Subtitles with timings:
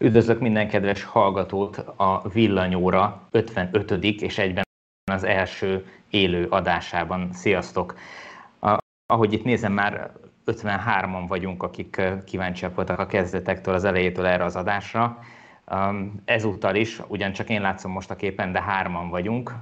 [0.00, 3.90] Üdvözlök minden kedves hallgatót a Villanyóra 55.
[4.00, 4.64] és egyben
[5.10, 7.32] az első élő adásában.
[7.32, 7.98] Sziasztok!
[9.06, 10.12] Ahogy itt nézem, már
[10.46, 15.18] 53-an vagyunk, akik kíváncsiak voltak a kezdetektől, az elejétől erre az adásra.
[16.24, 19.54] Ezúttal is, ugyancsak én látszom most a képen, de hárman vagyunk,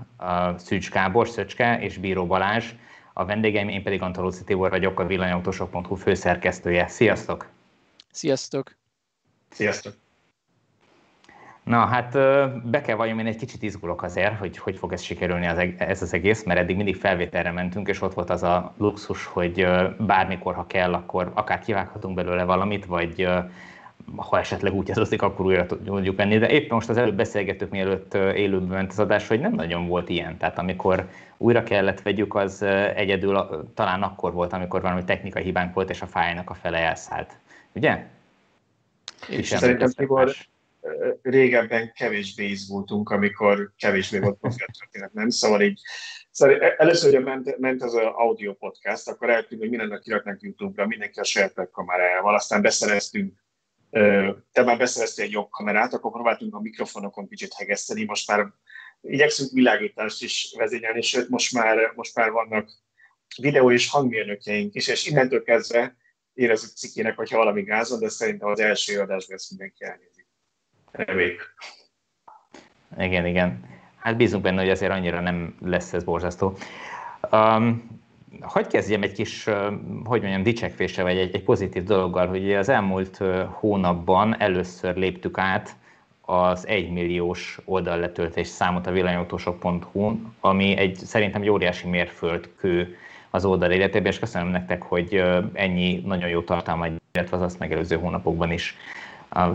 [0.56, 2.72] Szűcs Kábor, Szöcske és Bíró Balázs.
[3.12, 6.86] A vendégeim, én pedig Antolóci Tibor vagyok, a villanyautósok.hu főszerkesztője.
[6.86, 7.46] Sziasztok!
[8.10, 8.76] Sziasztok!
[9.50, 10.04] Sziasztok!
[11.66, 12.12] Na hát
[12.70, 16.02] be kell valljam, én egy kicsit izgulok azért, hogy hogy fog ez sikerülni az, ez
[16.02, 20.54] az egész, mert eddig mindig felvételre mentünk, és ott volt az a luxus, hogy bármikor,
[20.54, 23.28] ha kell, akkor akár kivághatunk belőle valamit, vagy
[24.16, 26.38] ha esetleg úgy adózik, akkor újra tudjuk venni.
[26.38, 30.08] De éppen most az előbb beszélgettük, mielőtt élőben ment az adás, hogy nem nagyon volt
[30.08, 30.36] ilyen.
[30.36, 32.62] Tehát amikor újra kellett vegyük, az
[32.94, 37.38] egyedül talán akkor volt, amikor valami technikai hibánk volt, és a fájnak a fele elszállt.
[37.72, 38.06] Ugye?
[39.28, 40.30] És szerintem Tibor,
[41.22, 44.38] régebben kevésbé izgultunk, amikor kevésbé volt
[44.78, 45.28] történet, nem?
[45.28, 45.80] Szóval így
[46.36, 51.20] Szóval először, hogy ment, ment az audio podcast, akkor eltűnt, hogy mindennek kiraknánk YouTube-ra, mindenki
[51.20, 53.34] a saját webkamerájával, aztán beszereztünk,
[54.52, 58.52] te már beszereztél egy jobb kamerát, akkor próbáltunk a mikrofonokon kicsit hegeszteni, most már
[59.00, 62.70] igyekszünk világítást is vezényelni, sőt, most már, most már vannak
[63.36, 65.96] videó és hangmérnökeink is, és innentől kezdve
[66.34, 70.15] érezzük cikének, hogyha valami gázon, de szerintem az első adásban ezt mindenki elnéz
[70.96, 71.54] reméljük.
[72.98, 73.64] Igen, igen.
[73.96, 76.56] Hát bízunk benne, hogy azért annyira nem lesz ez borzasztó.
[77.32, 78.00] Um,
[78.40, 79.44] hogy kezdjem egy kis,
[80.04, 85.76] hogy mondjam, dicsekvése, vagy egy, egy pozitív dologgal, hogy az elmúlt hónapban először léptük át
[86.20, 92.96] az egymilliós oldalletöltés számot a villanyautósok.hu, ami egy szerintem egy óriási mérföldkő
[93.30, 97.96] az oldal életében, és köszönöm nektek, hogy ennyi nagyon jó tartalma, illetve az azt megelőző
[97.96, 98.76] hónapokban is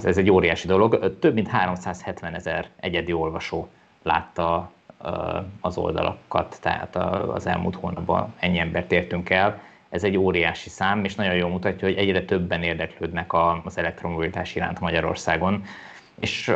[0.03, 1.17] ez egy óriási dolog.
[1.19, 3.69] Több mint 370 ezer egyedi olvasó
[4.03, 4.71] látta
[5.61, 6.95] az oldalakat, tehát
[7.35, 9.61] az elmúlt hónapban ennyi embert értünk el.
[9.89, 14.79] Ez egy óriási szám, és nagyon jól mutatja, hogy egyre többen érdeklődnek az elektromobilitás iránt
[14.79, 15.63] Magyarországon.
[16.19, 16.53] És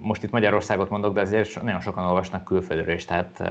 [0.00, 3.42] most itt Magyarországot mondok, de azért nagyon sokan olvasnak külföldről is, tehát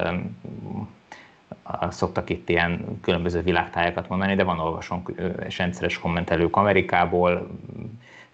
[1.90, 5.12] szoktak itt ilyen különböző világtájakat mondani, de van olvasónk
[5.46, 7.48] és rendszeres kommentelők Amerikából,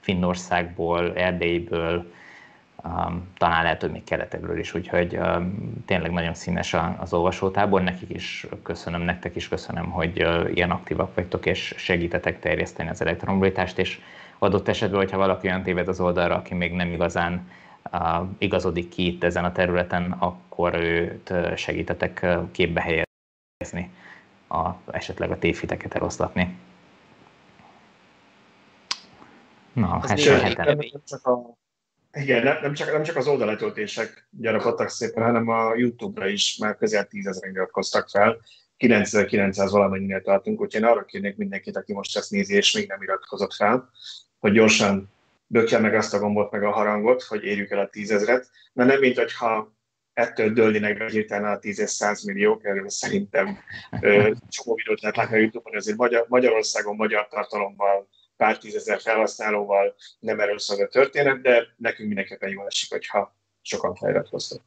[0.08, 2.12] Finnországból, Erdélyből,
[2.84, 7.82] um, talán lehet, hogy még keletekről is, úgyhogy um, tényleg nagyon színes az olvasótábor.
[7.82, 13.02] Nekik is köszönöm, nektek is köszönöm, hogy uh, ilyen aktívak vagytok, és segítetek terjeszteni az
[13.02, 14.00] elektromobilitást, és
[14.38, 17.50] adott esetben, hogyha valaki olyan téved az oldalra, aki még nem igazán
[17.92, 23.92] uh, igazodik ki itt ezen a területen, akkor őt uh, segítetek képbe helyezni,
[24.48, 26.56] a, esetleg a tévhiteket eloszlatni.
[29.78, 31.58] Na, az hát nem, nem, csak a,
[32.12, 36.76] igen, nem, nem, csak, nem csak az oldaletöltések gyarapodtak szépen, hanem a YouTube-ra is már
[36.76, 38.42] közel tízezeren iratkoztak fel.
[38.78, 43.02] 9900 valamennyinél tartunk, úgyhogy én arra kérnék mindenkit, aki most ezt nézi, és még nem
[43.02, 43.90] iratkozott fel,
[44.40, 45.12] hogy gyorsan
[45.48, 49.00] bökje meg azt a gombot, meg a harangot, hogy érjük el a tízezret, mert nem
[49.00, 49.76] mint, hogyha
[50.14, 53.58] ettől dőlnének hirtelen a 10 100 milliók, erről szerintem
[54.50, 60.40] csomó videót lehet látni a YouTube-on, azért Magyar, Magyarországon magyar tartalommal pár tízezer felhasználóval nem
[60.40, 64.62] erről szól a történet, de nekünk mindenképpen jól esik, hogyha sokan feliratkoztak.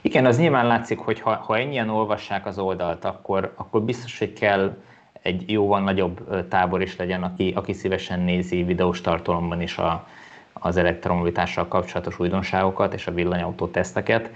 [0.00, 4.32] Igen, az nyilván látszik, hogy ha, ha ennyien olvassák az oldalt, akkor, akkor biztos, hogy
[4.32, 4.76] kell
[5.22, 10.08] egy jóval nagyobb tábor is legyen, aki, aki szívesen nézi videós tartalomban is a,
[10.52, 14.30] az elektromobilitással kapcsolatos újdonságokat és a villanyautó teszteket,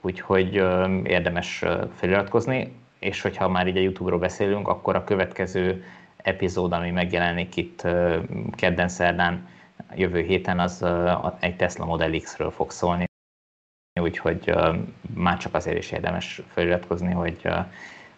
[0.00, 0.54] úgyhogy
[1.04, 1.64] érdemes
[1.96, 5.84] feliratkozni, és hogyha már így a YouTube-ról beszélünk, akkor a következő
[6.22, 7.86] epizód, ami megjelenik itt
[8.50, 9.48] kedden szerdán
[9.94, 10.84] jövő héten, az
[11.40, 13.04] egy Tesla Model X-ről fog szólni.
[14.00, 14.54] Úgyhogy
[15.14, 17.48] már csak azért is érdemes feliratkozni, hogy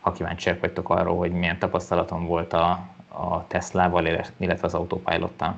[0.01, 2.71] ha kíváncsiak vagytok arról, hogy milyen tapasztalatom volt a,
[3.09, 5.57] a Teslával, illetve az autopilottal.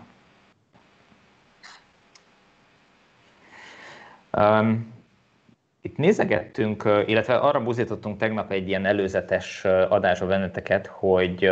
[5.80, 11.50] Itt nézegettünk, illetve arra buzítottunk tegnap egy ilyen előzetes adásra benneteket, hogy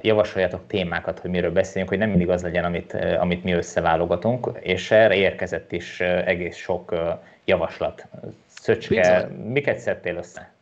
[0.00, 4.90] javasoljatok témákat, hogy miről beszéljünk, hogy nem mindig az legyen, amit, amit mi összeválogatunk, és
[4.90, 6.94] erre érkezett is egész sok
[7.44, 8.06] javaslat.
[8.46, 9.50] Szöcske, Bizony.
[9.50, 10.52] miket szedtél össze?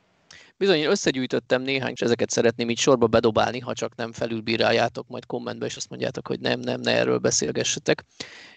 [0.56, 5.26] Bizony, én összegyűjtöttem néhány, és ezeket szeretném így sorba bedobálni, ha csak nem felülbíráljátok majd
[5.26, 8.04] kommentbe, és azt mondjátok, hogy nem, nem, ne erről beszélgessetek.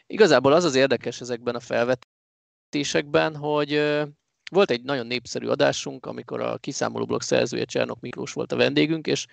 [0.07, 3.81] Igazából az az érdekes ezekben a felvetésekben, hogy
[4.51, 9.07] volt egy nagyon népszerű adásunk, amikor a kiszámoló blog szerzője Csernok Miklós volt a vendégünk,
[9.07, 9.25] és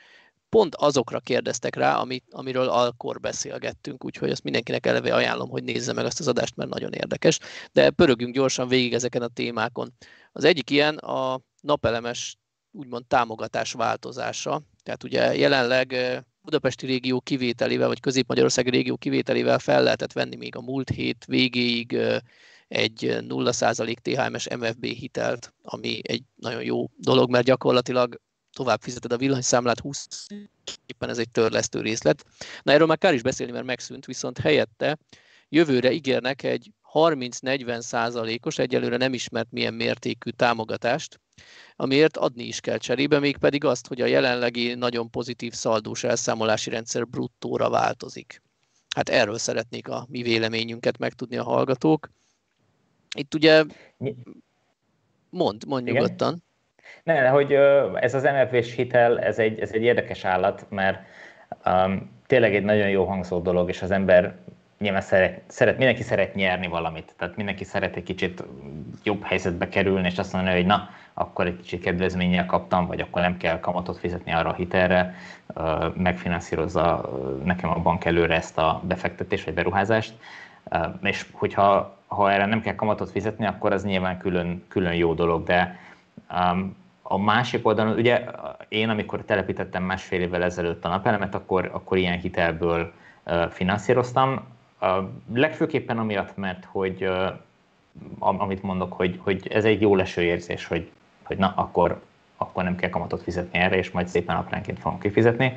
[0.50, 5.92] pont azokra kérdeztek rá, amit, amiről akkor beszélgettünk, úgyhogy ezt mindenkinek eleve ajánlom, hogy nézze
[5.92, 7.38] meg azt az adást, mert nagyon érdekes.
[7.72, 9.92] De pörögjünk gyorsan végig ezeken a témákon.
[10.32, 12.36] Az egyik ilyen a napelemes
[12.72, 14.62] úgymond támogatás változása.
[14.82, 15.96] Tehát ugye jelenleg
[16.42, 21.98] Budapesti régió kivételével, vagy Közép-Magyarországi régió kivételével fel lehetett venni még a múlt hét végéig
[22.68, 28.20] egy 0% THMS MFB hitelt, ami egy nagyon jó dolog, mert gyakorlatilag
[28.52, 30.08] tovább fizeted a villanyszámlát 20
[30.86, 32.24] éppen ez egy törlesztő részlet.
[32.62, 34.98] Na erről már kár is beszélni, mert megszűnt, viszont helyette
[35.48, 41.20] jövőre ígérnek egy 30-40 százalékos, egyelőre nem ismert milyen mértékű támogatást,
[41.76, 47.06] amiért adni is kell cserébe, mégpedig azt, hogy a jelenlegi nagyon pozitív szaldós elszámolási rendszer
[47.06, 48.42] bruttóra változik.
[48.94, 52.10] Hát erről szeretnék a mi véleményünket megtudni a hallgatók.
[53.16, 53.64] Itt ugye
[55.30, 56.42] mond, mond nyugodtan.
[57.12, 57.52] Ne, hogy
[58.00, 60.98] ez az MFV-s hitel, ez egy, ez egy érdekes állat, mert
[61.66, 64.34] um, tényleg egy nagyon jó hangzó dolog, és az ember
[64.78, 68.44] nyilván szeret, szeret, mindenki szeret nyerni valamit, tehát mindenki szeret egy kicsit
[69.04, 73.22] jobb helyzetbe kerülni, és azt mondani, hogy na, akkor egy kicsit kedvezménnyel kaptam, vagy akkor
[73.22, 75.14] nem kell kamatot fizetni arra a hitelre,
[75.94, 77.10] megfinanszírozza
[77.44, 80.12] nekem a bank előre ezt a befektetést vagy beruházást,
[81.02, 85.44] és hogyha ha erre nem kell kamatot fizetni, akkor az nyilván külön, külön jó dolog,
[85.44, 85.78] de
[87.12, 88.24] a másik oldalon, ugye
[88.68, 92.92] én, amikor telepítettem másfél évvel ezelőtt a napelemet, akkor, akkor ilyen hitelből
[93.50, 94.44] finanszíroztam.
[95.34, 97.08] Legfőképpen amiatt, mert hogy
[98.18, 100.90] amit mondok, hogy, hogy ez egy jó leső érzés, hogy,
[101.22, 102.00] hogy na, akkor,
[102.36, 105.52] akkor nem kell kamatot fizetni erre, és majd szépen apránként fogom kifizetni.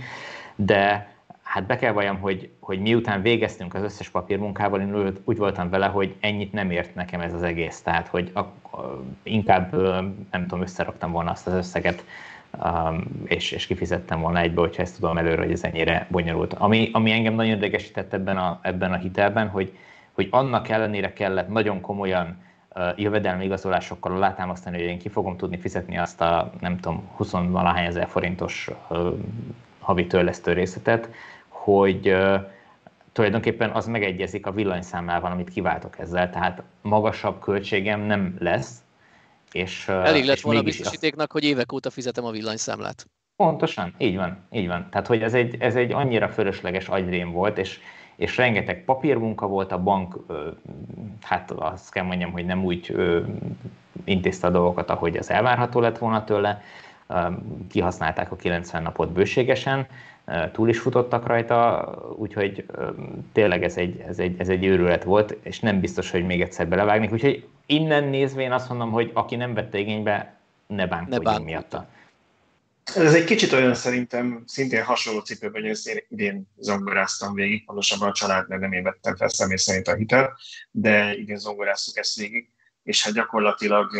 [0.56, 1.13] De
[1.54, 5.86] hát be kell valljam, hogy, hogy miután végeztünk az összes papírmunkával, én úgy voltam vele,
[5.86, 7.82] hogy ennyit nem ért nekem ez az egész.
[7.82, 9.76] Tehát, hogy a, a, inkább
[10.32, 12.06] nem tudom, összeraktam volna azt az összeget,
[12.64, 16.54] um, és, és kifizettem volna egybe, hogyha ezt tudom előre, hogy ez ennyire bonyolult.
[16.54, 19.78] Ami, ami engem nagyon idegesített ebben a, ebben a hitelben, hogy,
[20.12, 22.38] hogy annak ellenére kellett nagyon komolyan
[22.76, 27.32] uh, jövedelmi igazolásokkal alátámasztani, hogy én ki fogom tudni fizetni azt a, nem tudom, 20
[27.32, 29.14] valahány ezer forintos uh,
[29.84, 31.10] havi törlesztő részletet,
[31.64, 32.16] hogy
[33.12, 38.84] tulajdonképpen az megegyezik a villanyszámlával, amit kiváltok ezzel, tehát magasabb költségem nem lesz.
[39.52, 41.32] És, Elég lett volna a biztosítéknak, azt...
[41.32, 43.08] hogy évek óta fizetem a villanyszámlát.
[43.36, 44.88] Pontosan, így van, így van.
[44.90, 47.80] Tehát, hogy ez egy, ez egy annyira fölösleges agyrém volt, és,
[48.16, 50.16] és rengeteg papírmunka volt, a bank,
[51.22, 52.96] hát azt kell mondjam, hogy nem úgy
[54.04, 56.62] intézte a dolgokat, ahogy az elvárható lett volna tőle,
[57.70, 59.88] kihasználták a 90 napot bőségesen,
[60.52, 61.88] túl is futottak rajta,
[62.18, 62.66] úgyhogy
[63.34, 66.68] tényleg ez egy, ez, egy, ez egy őrület volt, és nem biztos, hogy még egyszer
[66.68, 67.12] belevágnék.
[67.12, 70.38] Úgyhogy innen nézve én azt mondom, hogy aki nem vette igénybe,
[70.68, 71.88] ne bánkodjon ne miatta.
[72.96, 78.10] Ez egy kicsit olyan szerintem, szintén hasonló cipőben, hogy ezt én idén zongoráztam végig, pontosabban
[78.10, 80.38] a család, mert nem én vettem fel személy szerint a hitel,
[80.72, 82.50] de idén zongoráztuk ezt végig,
[82.84, 83.96] és hát gyakorlatilag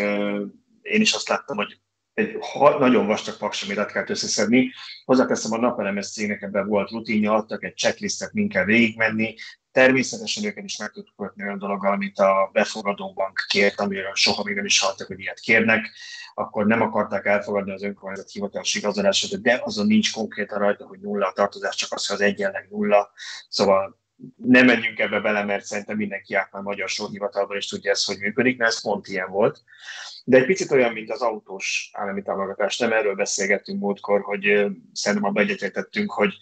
[0.82, 1.78] én is azt láttam, hogy
[2.14, 2.38] egy
[2.78, 4.72] nagyon vastag paksoméret kellett összeszedni.
[5.04, 9.34] Hozzáteszem, a napelemes cégnek ebben volt rutinja, adtak egy checklistet, mint kell végigmenni.
[9.72, 14.44] Természetesen őket is meg tudtuk kötni olyan dologgal, amit a befogadó bank kért, amiről soha
[14.44, 15.90] még nem is hallottak, hogy ilyet kérnek.
[16.34, 21.26] Akkor nem akarták elfogadni az önkormányzat hivatalos igazolását, de azon nincs konkrétan rajta, hogy nulla
[21.26, 23.10] a tartozás, csak az, hogy az egyenleg nulla.
[23.48, 24.03] Szóval
[24.36, 28.18] nem menjünk ebbe bele, mert szerintem mindenki át már magyar sorhivatalban és tudja ezt, hogy
[28.18, 29.62] működik, mert ez pont ilyen volt.
[30.24, 32.78] De egy picit olyan, mint az autós állami támogatás.
[32.78, 36.34] Nem erről beszélgettünk múltkor, hogy szerintem abban egyetértettünk, hogy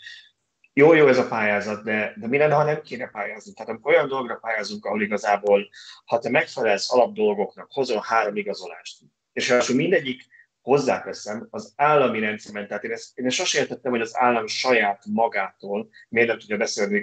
[0.72, 3.52] jó, jó ez a pályázat, de, de mi lenne, ha nem kéne pályázni?
[3.52, 5.68] Tehát amikor olyan dolgra pályázunk, ahol igazából,
[6.04, 8.98] ha te megfelelsz alapdolgoknak, hozol három igazolást,
[9.32, 10.22] és ráadásul mindegyik
[10.60, 15.04] hozzáteszem, az állami rendszerben, tehát én ezt, én ezt sosem értettem, hogy az állam saját
[15.06, 17.00] magától miért nem tudja beszélni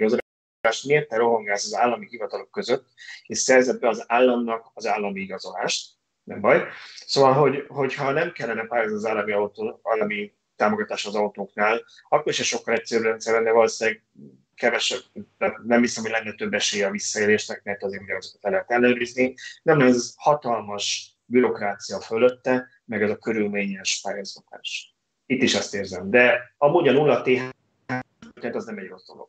[0.60, 2.86] igazolást, miért te rohangálsz az állami hivatalok között,
[3.26, 5.88] és szerzett be az államnak az állami igazolást,
[6.22, 6.68] nem baj.
[7.06, 12.46] Szóval, hogy, hogyha nem kellene pályázni az állami, autó, állami támogatás az autóknál, akkor is
[12.46, 14.04] sokkal egyszerűbb rendszer lenne, valószínűleg
[14.54, 15.00] kevesebb,
[15.64, 19.34] nem hiszem, hogy lenne több esélye a visszaélésnek, mert azért ugyanazokat el lehet ellenőrizni.
[19.62, 24.94] Nem ez hatalmas bürokrácia fölötte, meg ez a körülményes pályázatás.
[25.26, 26.10] Itt is ezt érzem.
[26.10, 29.28] De amúgy a nulla TH az nem egy rossz dolog.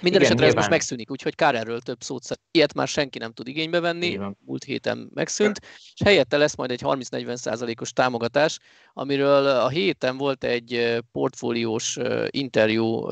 [0.00, 0.48] Minden Igen, esetre nyilván.
[0.48, 2.40] ez most megszűnik, úgyhogy kár erről több szót szeret.
[2.50, 4.36] Ilyet már senki nem tud igénybe venni, Igen.
[4.44, 8.58] múlt héten megszűnt, és helyette lesz majd egy 30-40 százalékos támogatás,
[8.92, 13.04] amiről a héten volt egy portfóliós interjú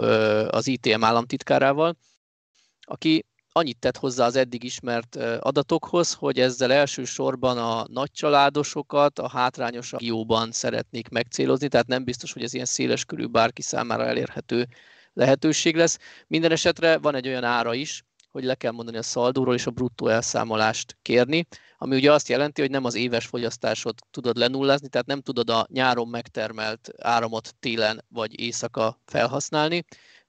[0.51, 1.97] az ITM államtitkárával,
[2.81, 3.25] aki
[3.57, 10.53] annyit tett hozzá az eddig ismert adatokhoz, hogy ezzel elsősorban a nagycsaládosokat a hátrányos régióban
[10.53, 14.67] szeretnék megcélozni, tehát nem biztos, hogy ez ilyen széles körű bárki számára elérhető
[15.15, 15.99] lehetőség lesz.
[16.27, 19.71] Minden esetre van egy olyan ára is, hogy le kell mondani a szaldóról és a
[19.71, 21.47] bruttó elszámolást kérni,
[21.79, 25.67] ami ugye azt jelenti, hogy nem az éves fogyasztásot tudod lenullázni, tehát nem tudod a
[25.71, 29.85] nyáron megtermelt áramot télen vagy éjszaka felhasználni,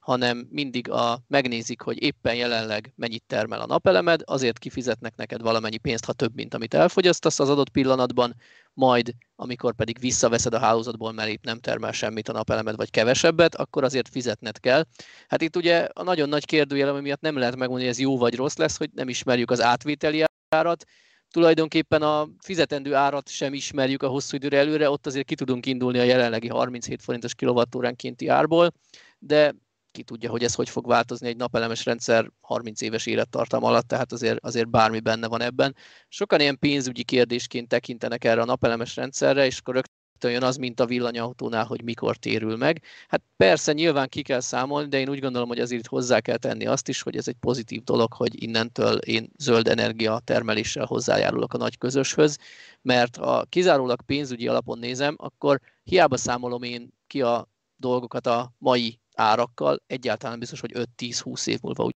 [0.06, 5.76] hanem mindig a, megnézik, hogy éppen jelenleg mennyit termel a napelemed, azért kifizetnek neked valamennyi
[5.76, 8.34] pénzt, ha több, mint amit elfogyasztasz az adott pillanatban,
[8.72, 13.54] majd amikor pedig visszaveszed a hálózatból, mert itt nem termel semmit a napelemed, vagy kevesebbet,
[13.54, 14.84] akkor azért fizetned kell.
[15.28, 18.18] Hát itt ugye a nagyon nagy kérdőjel, ami miatt nem lehet megmondani, hogy ez jó
[18.18, 20.84] vagy rossz lesz, hogy nem ismerjük az átvételi árat,
[21.30, 25.98] tulajdonképpen a fizetendő árat sem ismerjük a hosszú időre előre, ott azért ki tudunk indulni
[25.98, 28.72] a jelenlegi 37 forintos kilovattóránkénti árból,
[29.18, 29.54] de
[29.96, 34.12] ki tudja, hogy ez hogy fog változni egy napelemes rendszer 30 éves élettartam alatt, tehát
[34.12, 35.76] azért, azért bármi benne van ebben.
[36.08, 40.80] Sokan ilyen pénzügyi kérdésként tekintenek erre a napelemes rendszerre, és akkor rögtön jön az, mint
[40.80, 42.82] a villanyautónál, hogy mikor térül meg.
[43.08, 46.66] Hát persze, nyilván ki kell számolni, de én úgy gondolom, hogy azért hozzá kell tenni
[46.66, 51.58] azt is, hogy ez egy pozitív dolog, hogy innentől én zöld energia termeléssel hozzájárulok a
[51.58, 52.38] nagy közöshöz,
[52.82, 59.00] mert ha kizárólag pénzügyi alapon nézem, akkor hiába számolom én ki a dolgokat a mai
[59.16, 61.90] árakkal, egyáltalán biztos, hogy 5-10-20 év múlva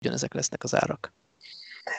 [0.00, 1.12] ugyanezek lesznek az árak.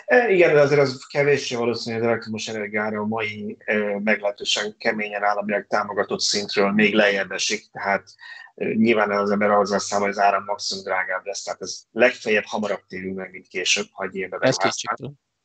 [0.06, 4.76] E, igen, de azért az kevéssé valószínű, hogy az elektromos energiára a mai e, meglehetősen
[4.78, 8.14] keményen államilag támogatott szintről még lejjebb esik, tehát
[8.56, 12.46] e, nyilván az ember azzal számol, hogy az áram maximum drágább lesz, tehát ez legfeljebb
[12.46, 14.54] hamarabb térünk meg, mint később, ha egy évbe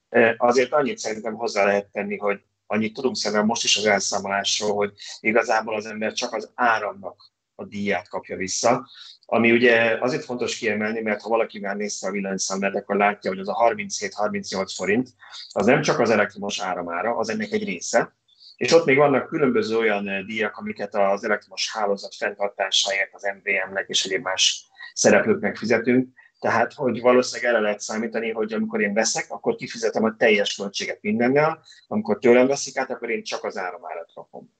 [0.09, 4.75] e, Azért annyit szerintem hozzá lehet tenni, hogy annyit tudunk szerintem most is az elszámolásról,
[4.75, 7.31] hogy igazából az ember csak az áramnak
[7.61, 8.89] a díját kapja vissza,
[9.27, 13.39] ami ugye azért fontos kiemelni, mert ha valaki már nézte a villanyszámlát, akkor látja, hogy
[13.39, 15.09] az a 37-38 forint,
[15.53, 18.15] az nem csak az elektromos áramára, az ennek egy része,
[18.57, 24.05] és ott még vannak különböző olyan díjak, amiket az elektromos hálózat fenntartásáért az MVM-nek és
[24.05, 24.65] egyéb más
[24.95, 26.09] szereplőknek fizetünk.
[26.39, 30.99] Tehát, hogy valószínűleg erre lehet számítani, hogy amikor én veszek, akkor kifizetem a teljes költséget
[31.03, 34.53] mindennel, amikor tőlem veszik át, akkor én csak az áramárat kapom.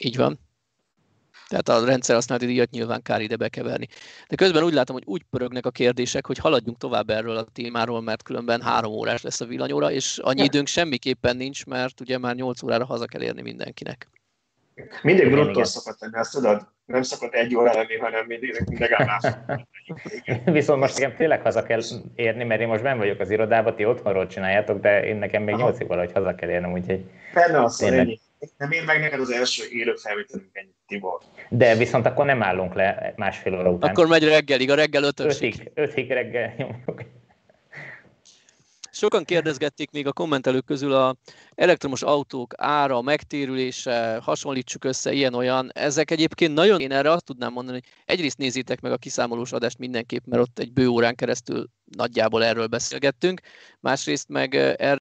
[0.00, 0.38] Így van.
[1.52, 3.88] Tehát a rendszer használati díjat nyilván kár ide bekeverni.
[4.28, 8.00] De közben úgy látom, hogy úgy pörögnek a kérdések, hogy haladjunk tovább erről a témáról,
[8.00, 12.34] mert különben három órás lesz a villanyóra, és annyi időnk semmiképpen nincs, mert ugye már
[12.34, 14.08] 8 órára haza kell érni mindenkinek.
[15.02, 16.66] Mindig bruttó szokott lenni, azt tudod?
[16.84, 18.96] Nem szokott egy óra lenni, hanem mindig, mindig
[20.58, 21.80] Viszont most nekem tényleg haza kell
[22.14, 25.54] érni, mert én most ben vagyok az irodában, ti otthonról csináljátok, de én nekem még
[25.54, 27.04] nyolc óra, hogy haza kell érnem, úgyhogy...
[27.34, 28.18] Benne az, tényleg...
[28.56, 31.20] Nem én meg neked az első élő felvételünk ennyi, Tibor.
[31.48, 33.90] De viszont akkor nem állunk le másfél óra után.
[33.90, 35.54] Akkor megy reggelig, a reggel ötösig.
[35.54, 37.02] Ötig, ötig reggel nyomjuk.
[38.94, 41.16] Sokan kérdezgették még a kommentelők közül a
[41.54, 45.70] elektromos autók ára, megtérülése, hasonlítsuk össze, ilyen-olyan.
[45.74, 49.78] Ezek egyébként nagyon, én erre azt tudnám mondani, hogy egyrészt nézzétek meg a kiszámolós adást
[49.78, 53.40] mindenképp, mert ott egy bő órán keresztül nagyjából erről beszélgettünk,
[53.80, 55.00] másrészt meg erre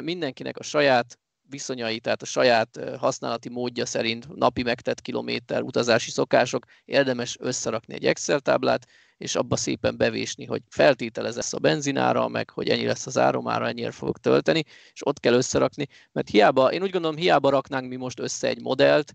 [0.00, 6.64] mindenkinek a saját viszonyai, tehát a saját használati módja szerint napi megtett kilométer, utazási szokások,
[6.84, 8.86] érdemes összerakni egy Excel táblát,
[9.18, 13.68] és abba szépen bevésni, hogy feltételez lesz a benzinára, meg hogy ennyi lesz az áromára,
[13.68, 17.96] ennyire fogok tölteni, és ott kell összerakni, mert hiába, én úgy gondolom, hiába raknánk mi
[17.96, 19.14] most össze egy modellt,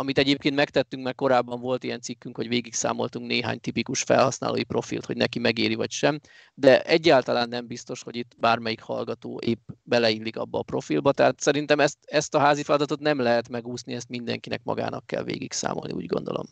[0.00, 5.06] amit egyébként megtettünk, mert korábban volt ilyen cikkünk, hogy végig számoltunk néhány tipikus felhasználói profilt,
[5.06, 6.20] hogy neki megéri vagy sem,
[6.54, 11.80] de egyáltalán nem biztos, hogy itt bármelyik hallgató épp beleillik abba a profilba, tehát szerintem
[11.80, 16.06] ezt, ezt a házi feladatot nem lehet megúszni, ezt mindenkinek magának kell végig számolni, úgy
[16.06, 16.46] gondolom.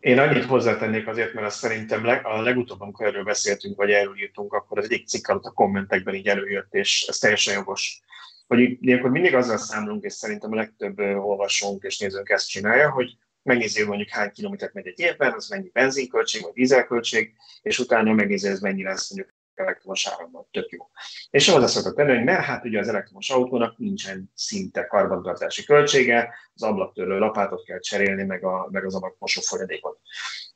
[0.00, 4.52] Én annyit hozzátennék azért, mert azt szerintem a legutóbb, amikor erről beszéltünk, vagy erről írtunk,
[4.52, 8.02] akkor az egyik cikk alatt a kommentekben így előjött, és ez teljesen jogos
[8.46, 13.16] hogy ilyenkor mindig azzal számolunk, és szerintem a legtöbb olvasónk és nézőnk ezt csinálja, hogy
[13.42, 18.12] megnézi, hogy mondjuk hány kilométert megy egy évben, az mennyi benzinköltség vagy dízelköltség, és utána
[18.12, 20.90] megnézi, ez mennyi lesz mondjuk elektromos áramban, tök jó.
[21.30, 26.34] És az szokott tenni, hogy mert hát ugye az elektromos autónak nincsen szinte karbantartási költsége,
[26.54, 29.98] az ablaktörlő lapátot kell cserélni, meg, a, meg az ablakmosó folyadékot.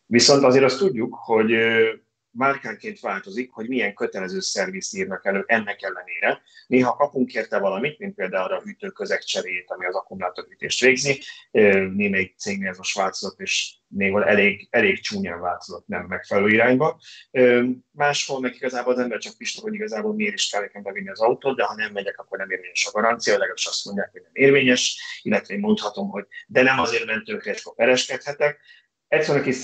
[0.07, 1.53] Viszont azért azt tudjuk, hogy
[2.39, 6.43] márkánként változik, hogy milyen kötelező szervizt írnak elő ennek ellenére.
[6.67, 11.23] Néha kapunk érte valamit, mint például a hűtőközeg cseréjét, ami az akkumulátorhűtést végzi.
[11.95, 17.01] Némelyik cégnél ez most változott, és néhol elég, elég csúnyán változott, nem megfelelő irányba.
[17.91, 21.21] Máshol meg igazából az ember csak pistol, hogy igazából miért is kell nekem bevinni az
[21.21, 24.31] autót, de ha nem megyek, akkor nem érvényes a garancia, legalábbis azt mondják, hogy nem
[24.33, 28.61] érvényes, illetve én mondhatom, hogy de nem azért mentőkre, és akkor pereskedhetek.
[29.09, 29.57] Egyszerűen a kis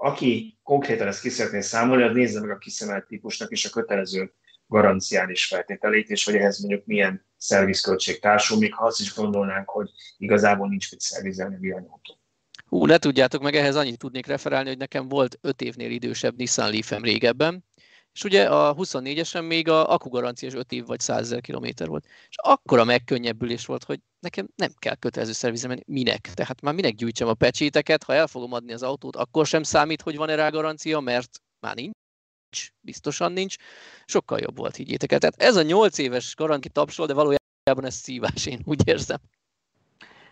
[0.00, 4.32] aki konkrétan ezt ki szeretné számolni, az nézze meg a kiszemelt típusnak és a kötelező
[4.66, 9.90] garanciális feltételét, és hogy ehhez mondjuk milyen szervizköltség társul, még ha azt is gondolnánk, hogy
[10.16, 12.20] igazából nincs mit szervizelni villanyautó.
[12.66, 16.70] Hú, ne tudjátok meg, ehhez annyit tudnék referálni, hogy nekem volt 5 évnél idősebb Nissan
[16.70, 17.64] leaf régebben,
[18.14, 22.06] és ugye a 24-esen még a akugaranciás 5 év vagy 100 ezer kilométer volt.
[22.28, 26.20] És akkora megkönnyebbülés volt, hogy nekem nem kell kötelező szervizemen, minek?
[26.20, 30.02] Tehát már minek gyűjtsem a pecséteket, ha el fogom adni az autót, akkor sem számít,
[30.02, 33.56] hogy van-e rá garancia, mert már nincs, biztosan nincs.
[34.04, 35.18] Sokkal jobb volt, higgyétek el.
[35.18, 39.18] Tehát ez a 8 éves garanti tapsol, de valójában ez szívás, én úgy érzem.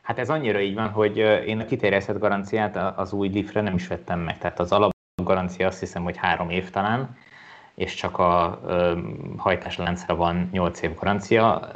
[0.02, 3.86] Hát ez annyira így van, hogy én a kiterjesztett garanciát az új Leafre nem is
[3.86, 4.38] vettem meg.
[4.38, 7.16] Tehát az alapgarancia azt hiszem, hogy három év talán,
[7.80, 8.60] és csak a
[9.36, 11.68] hajtásláncra van 8 év garancia.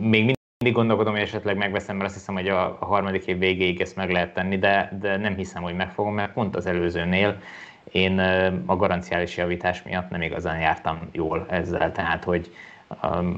[0.00, 3.80] Még mindig gondolkodom, hogy esetleg megveszem, mert azt hiszem, hogy a, a harmadik év végéig
[3.80, 7.40] ezt meg lehet tenni, de, de nem hiszem, hogy megfogom, mert pont az előzőnél
[7.92, 8.18] én
[8.66, 12.50] a garanciális javítás miatt nem igazán jártam jól ezzel, tehát hogy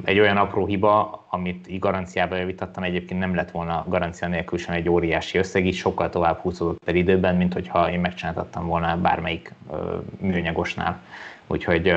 [0.04, 4.88] egy olyan apró hiba, amit garanciába javítottam, egyébként nem lett volna garancia nélkül sem egy
[4.88, 9.52] óriási összeg, így sokkal tovább húzódott per időben, mint hogyha én megcsináltattam volna bármelyik
[10.20, 11.00] műanyagosnál.
[11.46, 11.94] Úgyhogy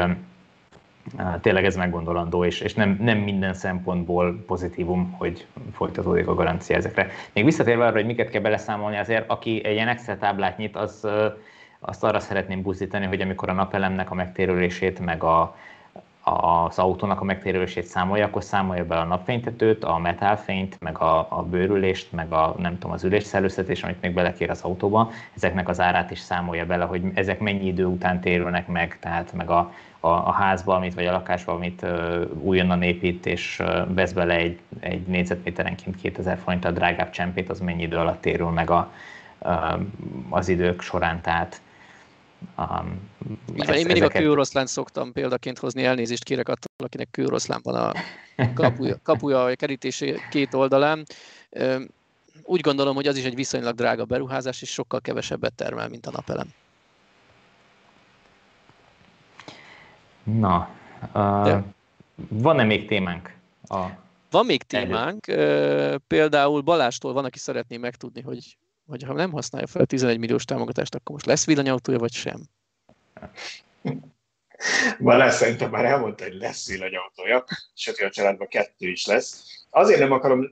[1.41, 7.09] tényleg ez meggondolandó, és, és nem, nem minden szempontból pozitívum, hogy folytatódik a garancia ezekre.
[7.33, 11.07] Még visszatérve arra, hogy miket kell beleszámolni, azért aki egy ilyen Excel táblát nyit, az,
[11.79, 15.55] azt arra szeretném buzdítani, hogy amikor a napelemnek a megtérülését, meg a,
[16.27, 21.43] az autónak a megtérülését számolja, akkor számolja be a napfénytetőt, a metálfényt, meg a, a
[21.43, 26.11] bőrülést, meg a nem tudom, az ülésszellőztetés, amit még belekér az autóba, ezeknek az árát
[26.11, 30.31] is számolja bele, hogy ezek mennyi idő után térülnek meg, tehát meg a, a, a
[30.31, 35.07] házba, amit, vagy a lakásba, amit uh, újonnan épít, és uh, vesz bele egy, egy
[35.07, 38.91] négyzetméterenként 2000 a drágább csempét, az mennyi idő alatt térül meg a,
[39.39, 39.79] uh,
[40.29, 41.61] az idők során, tehát
[42.57, 43.09] Um,
[43.55, 44.15] Így van, én mindig ezeket...
[44.15, 47.91] a kőoroszlán szoktam példaként hozni, elnézést kérek attól, akinek kőoroszlán van a
[48.53, 51.05] kapuja, kapuja a kerítés két oldalán.
[52.43, 56.11] Úgy gondolom, hogy az is egy viszonylag drága beruházás, és sokkal kevesebbet termel, mint a
[56.11, 56.47] napelem.
[60.23, 60.69] Na,
[61.13, 61.63] uh,
[62.29, 63.35] van-e még témánk?
[63.67, 63.85] A
[64.29, 66.03] van még témánk, előtt.
[66.07, 70.45] például Balástól van, aki szeretné megtudni, hogy hogy ha nem használja fel a 11 milliós
[70.45, 72.41] támogatást, akkor most lesz villanyautója, vagy sem?
[74.99, 79.43] Balázs szerintem már elmondta, hogy lesz villanyautója, sőt, a családban kettő is lesz.
[79.69, 80.51] Azért nem akarom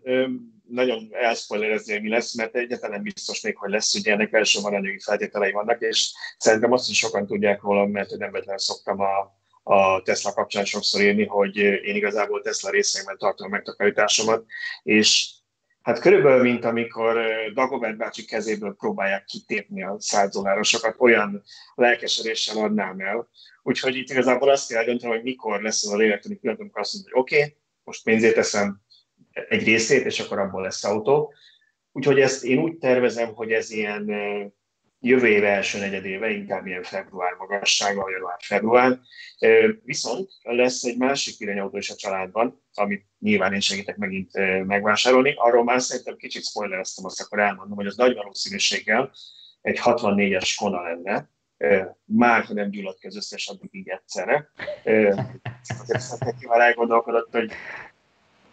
[0.67, 4.73] nagyon elszpoilerezni, hogy mi lesz, mert egyáltalán nem biztos még, hogy lesz, ugye ennek elsősorban
[4.73, 9.35] anyagi feltételei vannak, és szerintem azt is sokan tudják róla, mert nem vetlen szoktam a,
[9.63, 14.45] a Tesla kapcsán sokszor írni, hogy én igazából Tesla részeiben tartom a megtakarításomat,
[14.83, 15.29] és
[15.85, 17.17] Hát körülbelül, mint amikor
[17.53, 21.43] Dagobert bácsi kezéből próbálják kitépni a százdolárosokat, olyan
[21.75, 23.29] lelkesedéssel adnám el.
[23.63, 26.93] Úgyhogy itt igazából azt kell dönteni, hogy mikor lesz az a lélektani pillanat, amikor azt
[26.93, 28.81] mondja, hogy oké, okay, most pénzét teszem
[29.49, 31.33] egy részét, és akkor abból lesz autó.
[31.91, 34.11] Úgyhogy ezt én úgy tervezem, hogy ez ilyen
[35.05, 38.99] jövő év első negyedéve, inkább ilyen február magassága, vagy január-február.
[39.83, 44.31] Viszont lesz egy másik villanyautó is a családban, amit nyilván én segítek megint
[44.65, 45.33] megvásárolni.
[45.37, 49.11] Arról már szerintem kicsit spoilereztem, azt akkor elmondom, hogy az nagy valószínűséggel
[49.61, 51.29] egy 64-es Kona lenne,
[52.03, 54.51] már ha nem gyulladt ki az összes addig így egyszerre.
[55.81, 57.51] Azért már elgondolkodott, hogy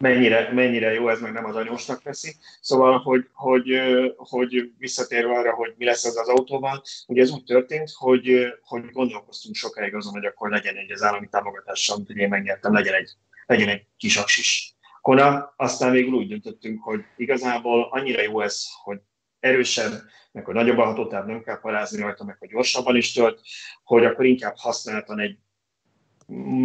[0.03, 2.35] mennyire, mennyire jó ez, meg nem az anyósnak veszi.
[2.61, 3.81] Szóval, hogy, hogy,
[4.17, 8.91] hogy visszatérve arra, hogy mi lesz az az autóval, ugye ez úgy történt, hogy, hogy
[8.91, 13.11] gondolkoztunk sokáig azon, hogy akkor legyen egy az állami támogatással, amit én megnyertem, legyen egy,
[13.47, 14.77] legyen egy kis aksis.
[15.01, 18.99] Kona, aztán végül úgy döntöttünk, hogy igazából annyira jó ez, hogy
[19.41, 19.93] erősebb,
[20.33, 23.41] meg hogy nagyobb a hatótáv, nem kell parázni rajta, meg hogy gyorsabban is tölt,
[23.85, 25.39] hogy akkor inkább használtan egy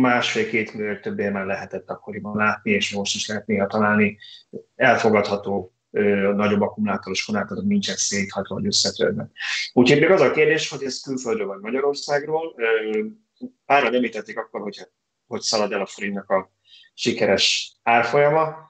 [0.02, 4.18] másfél-két millió többé már lehetett akkoriban látni, és most is lehet néha találni
[4.76, 5.72] elfogadható
[6.36, 9.30] nagyobb akkumulátoros konátot, nincsen széthatva vagy összetörve.
[9.74, 12.56] Úgyhogy még az a kérdés, hogy ez külföldről vagy Magyarországról.
[13.66, 14.88] Páran említették akkor, hogy,
[15.28, 16.52] hogy szalad el a forintnak a
[16.94, 18.67] sikeres árfolyama,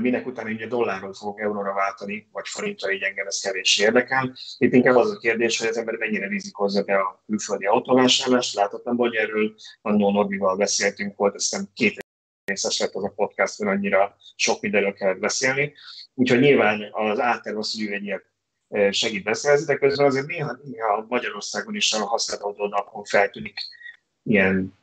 [0.00, 4.36] minek után ugye dollárról fogok euróra váltani, vagy forintra, így engem ez kevés érdekel.
[4.58, 8.54] Itt inkább az a kérdés, hogy az ember mennyire rizikozza be a külföldi autóvásárlást.
[8.54, 12.06] Látottam, hogy erről annó Norbival beszéltünk, volt, aztán két
[12.44, 15.74] részes lett az a podcast, mert annyira sok mindenről kellett beszélni.
[16.14, 18.26] Úgyhogy nyilván az átterv az, hogy egy ilyet
[18.94, 23.58] segít beszélni, de közben azért néha, néha Magyarországon is a használt autódakon feltűnik
[24.22, 24.77] ilyen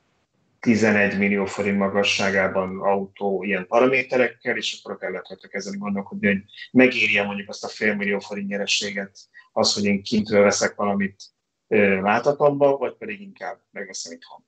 [0.65, 7.23] 11 millió forint magasságában autó ilyen paraméterekkel, és akkor el lehet ezen gondolkodni, hogy megírja
[7.23, 9.17] mondjuk azt a fél millió forint nyerességet,
[9.51, 11.23] az, hogy én kintről veszek valamit
[12.01, 14.43] láthatóbbba, vagy pedig inkább megveszem itthon.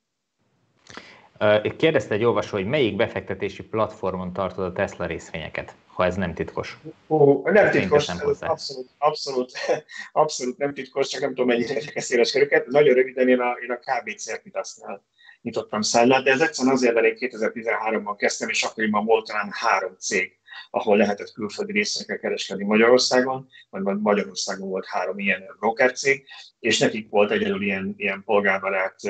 [1.76, 6.78] Kérdezte egy olvasó, hogy melyik befektetési platformon tartod a Tesla részvényeket, ha ez nem titkos.
[7.06, 9.52] Ó, nem titkos, nem abszolút, abszolút,
[10.12, 12.66] abszolút nem titkos, csak nem tudom mennyire érdekes széles köröket.
[12.66, 15.02] Nagyon röviden én a, én a KBC Equitasnál
[15.42, 19.94] nyitottam szállát, de ez egyszerűen azért, mert én 2013-ban kezdtem, és akkoriban volt talán három
[19.98, 20.38] cég,
[20.70, 26.26] ahol lehetett külföldi részekkel kereskedni Magyarországon, vagy Magyarországon volt három ilyen broker cég,
[26.60, 29.00] és nekik volt egyedül ilyen, ilyen polgárbarát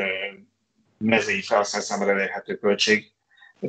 [0.99, 3.13] mezei felhasználás számára elérhető költség,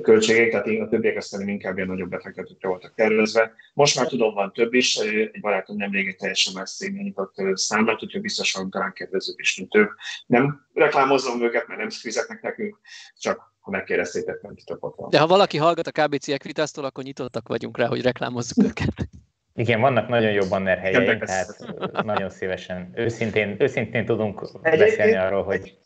[0.02, 3.52] költségek, tehát a többiek aztán inkább ilyen nagyobb befektetőkre voltak tervezve.
[3.74, 8.04] Most már tudom, van több is, egy barátom nemrég egy teljesen más cégnél nyitott számlát,
[8.04, 9.92] úgyhogy biztosan talán kedvezőbb is, mint ők.
[10.26, 12.80] Nem reklámozom őket, mert nem fizetnek nekünk,
[13.18, 17.78] csak ha megkérdeztétek, nem titokot De ha valaki hallgat a KBC Equitas-tól, akkor nyitottak vagyunk
[17.78, 19.10] rá, hogy reklámozzuk őket.
[19.54, 21.58] Igen, vannak nagyon jó banner helyeik, tehát
[22.04, 25.78] nagyon szívesen, őszintén, őszintén tudunk beszélni arról, hogy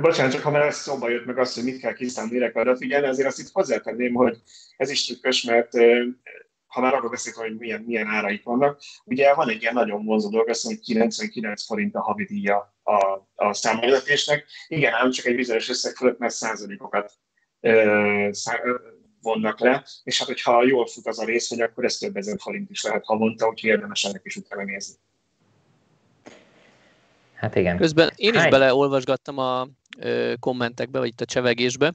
[0.00, 2.62] bocsánat, csak ha már ez szóba jött meg az, hogy mit kell kiszámolni, mire kell
[2.62, 4.38] odafigyelni, azért azt itt hozzátenném, hogy
[4.76, 5.72] ez is trükkös, mert
[6.66, 10.28] ha már arról beszélünk, hogy milyen, milyen áraik vannak, ugye van egy ilyen nagyon vonzó
[10.28, 14.44] dolog, azt hogy 99 forint a havidíja a, a számolgatésnek.
[14.68, 17.12] Igen, ám csak egy bizonyos összeg fölött, mert százalékokat
[17.60, 18.60] ö, szá,
[19.20, 22.70] vonnak le, és hát hogyha jól fut az a részvény, akkor ez több ezer forint
[22.70, 24.94] is lehet havonta, úgyhogy érdemes ennek is utána nézni.
[27.38, 27.76] Hát igen.
[27.76, 28.50] Közben én is Hány?
[28.50, 31.94] beleolvasgattam a ö, kommentekbe, vagy itt a csevegésbe,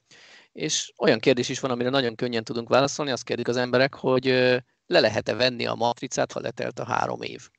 [0.52, 3.12] és olyan kérdés is van, amire nagyon könnyen tudunk válaszolni.
[3.12, 7.22] Azt kérdik az emberek, hogy ö, le lehet-e venni a matricát, ha letelt a három
[7.22, 7.50] év.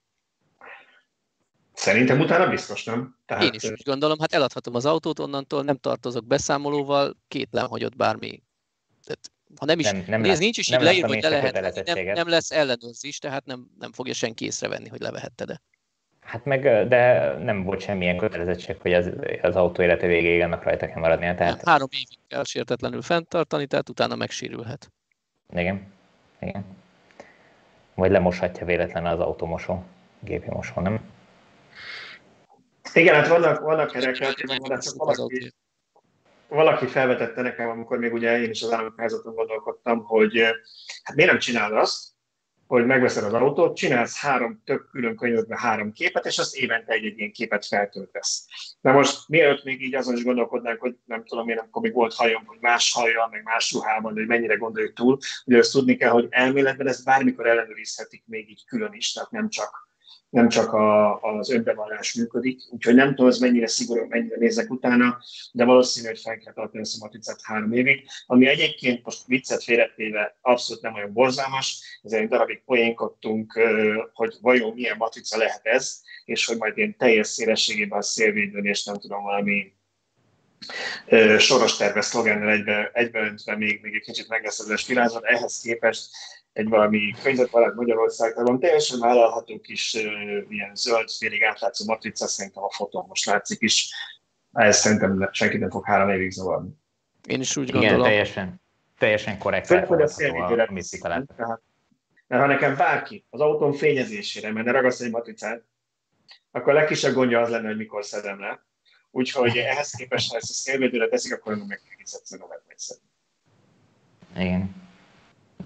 [1.74, 3.18] Szerintem utána biztos nem.
[3.26, 3.44] Tehát...
[3.44, 7.96] Én is úgy gondolom, hát eladhatom az autót onnantól, nem tartozok beszámolóval, kétlem, hogy ott
[7.96, 8.42] bármi.
[9.04, 11.84] Tehát, ha nem is, nem, nem nézd, lesz, nincs is így leírva, hogy le lehet,
[11.94, 15.60] nem, nem lesz ellenőrzés, tehát nem, nem fogja senki észrevenni, hogy levehetted-e.
[16.24, 19.10] Hát meg, de nem volt semmilyen kötelezettség, hogy az,
[19.42, 21.34] az autó élete végéig annak rajta kell maradnia.
[21.34, 21.52] Tehát...
[21.52, 24.92] Hát három évig kell sértetlenül fenntartani, tehát utána megsérülhet.
[25.52, 25.92] Igen,
[26.40, 26.64] igen.
[27.94, 29.84] Vagy lemoshatja véletlen az automosó,
[30.20, 31.00] gépi mosó, nem?
[32.94, 34.34] Igen, hát vannak, vannak csak
[34.96, 35.52] valaki,
[36.48, 40.40] valaki felvetette nekem, amikor még ugye én is az államházaton gondolkodtam, hogy
[41.02, 42.13] hát miért nem csinálod azt,
[42.74, 47.18] hogy megveszed az autót, csinálsz három tök külön könyvekben három képet, és azt évente egy-egy
[47.18, 48.46] ilyen képet feltöltesz.
[48.80, 52.14] Na most mielőtt még így azon is gondolkodnánk, hogy nem tudom én, amikor még volt
[52.14, 56.10] hajom, hogy más hajjal, meg más ruhában, hogy mennyire gondoljuk túl, ugye azt tudni kell,
[56.10, 59.88] hogy elméletben ezt bármikor ellenőrizhetik még így külön is, tehát nem csak
[60.34, 65.18] nem csak a, az önbevallás működik, úgyhogy nem tudom, ez mennyire szigorú, mennyire nézek utána,
[65.52, 70.36] de valószínű, hogy fel kell tartani a matricát három évig, ami egyébként most viccet félretéve
[70.40, 73.60] abszolút nem olyan borzalmas, ezért egy darabig poénkodtunk,
[74.12, 78.84] hogy vajon milyen matrica lehet ez, és hogy majd én teljes szélességében a szélvédőn, és
[78.84, 79.72] nem tudom, valami
[81.38, 86.06] soros terve szlogennel egybe, egybeöntve még, még egy kicsit megveszedős világot, ehhez képest
[86.54, 90.02] egy valami környezetbarát Magyarországban van teljesen vállalható kis uh,
[90.48, 93.94] ilyen zöld, félig átlátszó matrica, szerintem a fotón most látszik is.
[94.52, 96.70] Ez szerintem senki nem fog három évig zavarni.
[97.26, 97.98] Én is úgy gondolom.
[97.98, 98.60] Igen, teljesen,
[98.98, 99.66] teljesen korrekt.
[99.66, 100.68] Főleg, hogy a szélvédőre
[102.26, 105.62] mert ha nekem bárki az autón fényezésére menne ragaszt egy matricát,
[106.50, 108.64] akkor a legkisebb gondja az lenne, hogy mikor szedem le.
[109.10, 113.08] Úgyhogy ehhez képest, ha ezt a szélvédőre teszik, akkor meg egész egyszerűen megszedni.
[114.36, 114.83] Igen.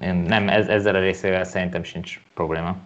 [0.00, 2.76] Én nem, ez, ezzel a részével szerintem sincs probléma.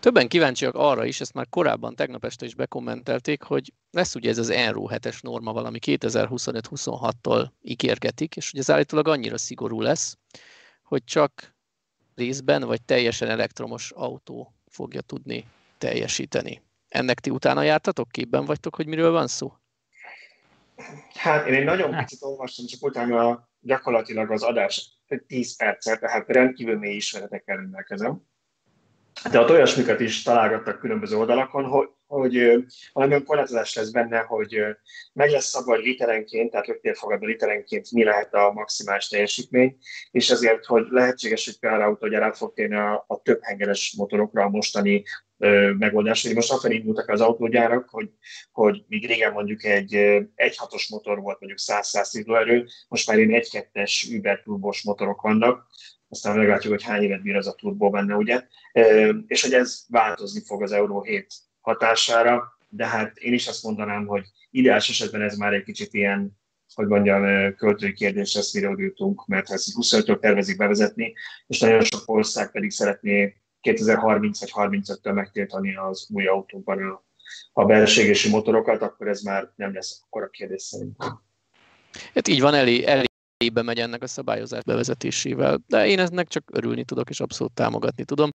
[0.00, 4.38] Többen kíváncsiak arra is, ezt már korábban tegnap este is bekommentelték, hogy lesz ugye ez
[4.38, 10.16] az Enro 7-es norma valami 2025-26-tól ígérgetik, és hogy ez állítólag annyira szigorú lesz,
[10.82, 11.54] hogy csak
[12.14, 15.44] részben vagy teljesen elektromos autó fogja tudni
[15.78, 16.62] teljesíteni.
[16.88, 19.52] Ennek ti utána jártatok, képben vagytok, hogy miről van szó?
[21.14, 26.78] Hát én egy nagyon picit olvastam, csak utána gyakorlatilag az adás 10 percet, tehát rendkívül
[26.78, 28.22] mély ismeretekkel rendelkezem.
[29.30, 34.58] De ott olyasmikat is találgattak különböző oldalakon, hogy, hogy valami korlátozás lesz benne, hogy
[35.12, 39.76] meg lesz szabva, hogy literenként, tehát rögtérfogadó literenként mi lehet a maximális teljesítmény,
[40.10, 44.44] és ezért, hogy lehetséges, hogy például autógyár át fog térni a, a több hengeres motorokra
[44.44, 45.04] a mostani
[45.78, 46.22] megoldás.
[46.22, 48.10] Hogy most afelé indultak az autógyárak, hogy,
[48.52, 49.92] hogy míg régen mondjuk egy
[50.36, 55.66] 1.6-os motor volt mondjuk 100-110 erő, most már ilyen 1.2-es Uber turbos motorok vannak,
[56.08, 58.46] aztán meglátjuk, hogy hány évet bír az a turbó benne, ugye,
[59.26, 64.06] és hogy ez változni fog az Euró 7 hatására, de hát én is azt mondanám,
[64.06, 66.38] hogy ideális esetben ez már egy kicsit ilyen,
[66.74, 71.14] hogy mondjam, költői kérdés lesz, mire jutunk, mert ha ezt 25-től tervezik bevezetni,
[71.46, 73.36] és nagyon sok ország pedig szeretné
[73.66, 77.04] 2030 vagy 35-től megtiltani az új autókban a,
[77.52, 81.22] a belségési motorokat, akkor ez már nem lesz akkora kérdés szerintem.
[82.14, 86.84] Hát így van, elé, elébe megy ennek a szabályozás bevezetésével, de én ennek csak örülni
[86.84, 88.30] tudok, és abszolút támogatni tudom.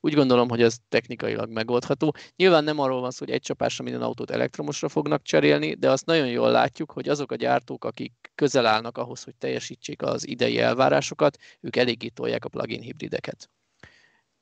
[0.00, 2.14] Úgy gondolom, hogy ez technikailag megoldható.
[2.36, 6.06] Nyilván nem arról van szó, hogy egy csapásra minden autót elektromosra fognak cserélni, de azt
[6.06, 10.58] nagyon jól látjuk, hogy azok a gyártók, akik közel állnak ahhoz, hogy teljesítsék az idei
[10.58, 13.50] elvárásokat, ők eléggé tolják a plug-in hibrideket.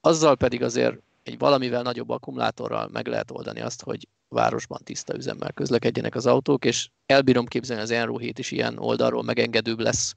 [0.09, 5.53] Azzal pedig azért egy valamivel nagyobb akkumulátorral meg lehet oldani azt, hogy városban tiszta üzemmel
[5.53, 10.17] közlekedjenek az autók, és elbírom képzelni, az Enro 7 is ilyen oldalról megengedőbb lesz.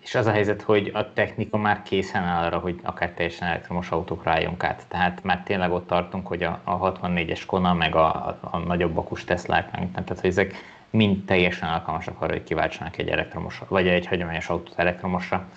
[0.00, 3.90] És az a helyzet, hogy a technika már készen áll arra, hogy akár teljesen elektromos
[3.90, 4.86] autók rájunk át.
[4.88, 8.96] Tehát már tényleg ott tartunk, hogy a, a 64-es Kona, meg a, a, a nagyobb
[8.96, 10.54] akus Teslák, tehát hogy ezek
[10.90, 15.48] mind teljesen alkalmasak arra, hogy kiváltsanak egy elektromos, vagy egy hagyományos autót elektromosra.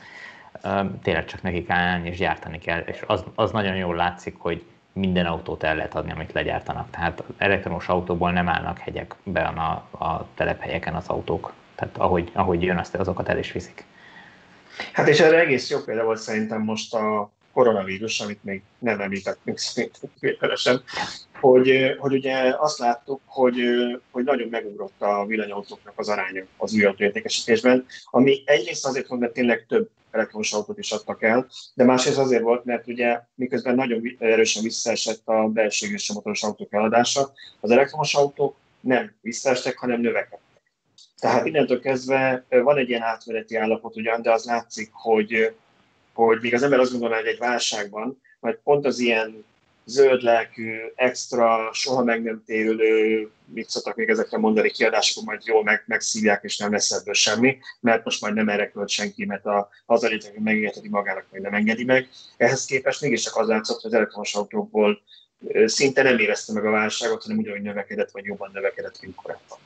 [1.03, 5.25] Tényleg csak nekik állni és gyártani kell, és az, az nagyon jól látszik, hogy minden
[5.25, 6.89] autót el lehet adni, amit legyártanak.
[6.89, 9.71] Tehát elektromos autóból nem állnak hegyekben a,
[10.05, 11.53] a telephelyeken az autók.
[11.75, 13.83] Tehát ahogy, ahogy jön, azt, azokat el is viszik.
[14.93, 19.57] Hát és erre egész jó példa volt szerintem most a koronavírus, amit még nem említettünk
[19.57, 20.09] szerintem
[21.41, 23.61] hogy, hogy ugye azt láttuk, hogy,
[24.11, 29.33] hogy nagyon megugrott a villanyautóknak az aránya az új autóértékesítésben, ami egyrészt azért volt, mert
[29.33, 34.15] tényleg több elektromos autót is adtak el, de másrészt azért volt, mert ugye miközben nagyon
[34.19, 40.39] erősen visszaesett a belső és motoros autók eladása, az elektromos autók nem visszaestek, hanem növekedtek.
[41.19, 45.53] Tehát innentől kezdve van egy ilyen átmeneti állapot ugyan, de az látszik, hogy,
[46.13, 49.45] hogy még az ember azt gondolná, hogy egy válságban, vagy pont az ilyen
[49.85, 55.63] zöld lelkű, extra, soha meg nem térülő, mit szoktak még ezekre mondani kiadások, majd jól
[55.63, 59.45] meg, megszívják, és nem lesz ebből semmi, mert most majd nem erre költ senki, mert
[59.45, 62.09] a hazalétek megengedheti magának, vagy nem engedi meg.
[62.37, 65.01] Ehhez képest mégiscsak az látszott, hogy az elektromos autókból
[65.65, 69.57] szinte nem érezte meg a válságot, hanem ugyanúgy növekedett, vagy jobban növekedett, mint korábban.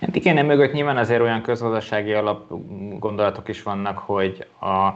[0.00, 4.88] Hát igen, mögött nyilván azért olyan közgazdasági alapgondolatok is vannak, hogy a,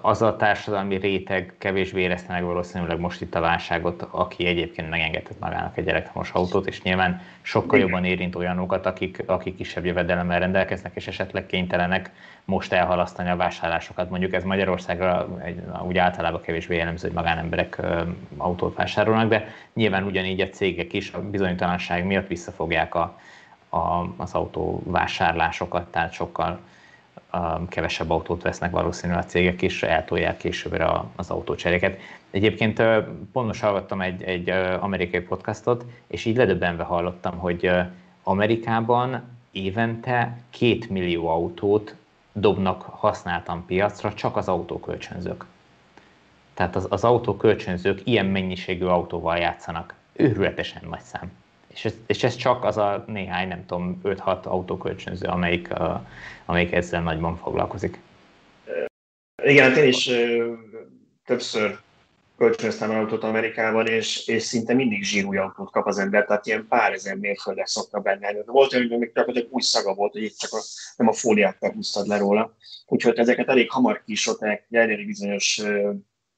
[0.00, 5.38] az a társadalmi réteg kevésbé érezte meg valószínűleg most itt a válságot, aki egyébként megengedett
[5.40, 10.92] magának egy elektromos autót, és nyilván sokkal jobban érint olyanokat, akik, akik kisebb jövedelemmel rendelkeznek,
[10.94, 12.10] és esetleg kénytelenek
[12.44, 14.10] most elhalasztani a vásárlásokat.
[14.10, 17.80] Mondjuk ez Magyarországra egy, úgy általában kevésbé jellemző, hogy magánemberek
[18.36, 23.18] autót vásárolnak, de nyilván ugyanígy a cégek is a bizonytalanság miatt visszafogják a,
[23.68, 26.60] a, az autó vásárlásokat, tehát sokkal
[27.68, 32.00] kevesebb autót vesznek valószínűleg a cégek, és eltolják későbbre az autócseréket.
[32.30, 32.82] Egyébként
[33.32, 34.48] pont most hallgattam egy, egy
[34.80, 37.70] amerikai podcastot, és így ledöbbenve hallottam, hogy
[38.22, 41.94] Amerikában évente két millió autót
[42.32, 45.44] dobnak használtan piacra csak az autókölcsönzők.
[46.54, 49.94] Tehát az, az autókölcsönzők ilyen mennyiségű autóval játszanak.
[50.12, 51.41] Őrületesen nagy szám.
[51.74, 56.00] És ez, és ez csak az a néhány, nem tudom, 5-6 autókölcsönző, amelyik, uh,
[56.44, 57.98] amelyik ezzel nagyban foglalkozik.
[59.42, 60.58] Igen, hát én is uh,
[61.24, 61.78] többször
[62.36, 66.92] kölcsönöztem autót Amerikában, és, és szinte mindig zsírúj autót kap az ember, tehát ilyen pár
[66.92, 68.42] ezer mérföldek szoktak benne.
[68.46, 70.60] Volt olyan, még egy új szaga volt, hogy itt csak a,
[70.96, 72.56] nem a fóliát húztad le róla.
[72.86, 75.62] Úgyhogy ezeket elég hamar kisották, elérni bizonyos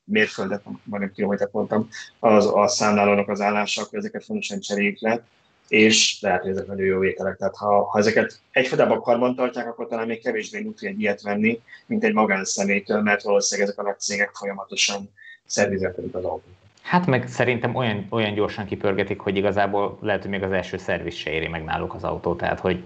[0.04, 1.88] mérföldet, majdnem kilométert mondtam,
[2.18, 5.24] az, a számlálónak az állása, akkor ezeket fontosan cseréljük le,
[5.68, 7.36] és lehet, hogy ezek nagyon jó vételek.
[7.36, 11.60] Tehát ha, ha ezeket egyfajtában karban tartják, akkor talán még kevésbé nyugti egy ilyet venni,
[11.86, 15.10] mint egy magánszemélytől, mert valószínűleg ezek a nagy cégek folyamatosan
[15.46, 16.52] szervizeltetik az autót.
[16.82, 21.14] Hát meg szerintem olyan, olyan gyorsan kipörgetik, hogy igazából lehet, hogy még az első szerviz
[21.14, 22.84] se éri meg náluk az autó, tehát hogy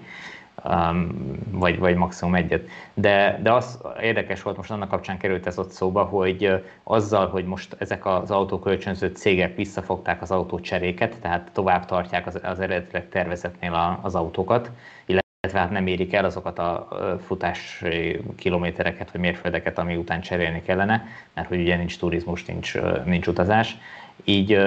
[0.64, 2.68] um, vagy, vagy maximum egyet.
[2.94, 7.44] De, de az érdekes volt, most annak kapcsán került ez ott szóba, hogy azzal, hogy
[7.44, 13.74] most ezek az autókölcsönző cégek visszafogták az autócseréket, tehát tovább tartják az, az eredetileg tervezetnél
[13.74, 14.70] a, az autókat,
[15.06, 16.88] illetve hát nem érik el azokat a
[17.26, 17.84] futás
[18.36, 23.76] kilométereket vagy mérföldeket, ami után cserélni kellene, mert hogy ugye nincs turizmus, nincs, nincs utazás.
[24.24, 24.60] Így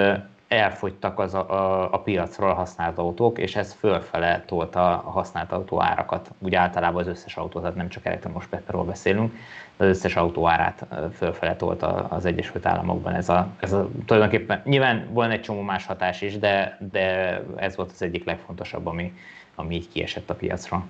[0.52, 5.82] elfogytak az a, a, a piacról használt autók, és ez fölfele tolta a használt autó
[5.82, 6.30] árakat.
[6.38, 9.34] Úgy általában az összes autó, tehát nem csak elektromos petrol beszélünk,
[9.76, 13.14] az összes autó árát fölfele tolta az Egyesült Államokban.
[13.14, 17.76] Ez a, ez a, tulajdonképpen nyilván van egy csomó más hatás is, de, de ez
[17.76, 19.12] volt az egyik legfontosabb, ami,
[19.54, 20.84] ami így kiesett a piacról.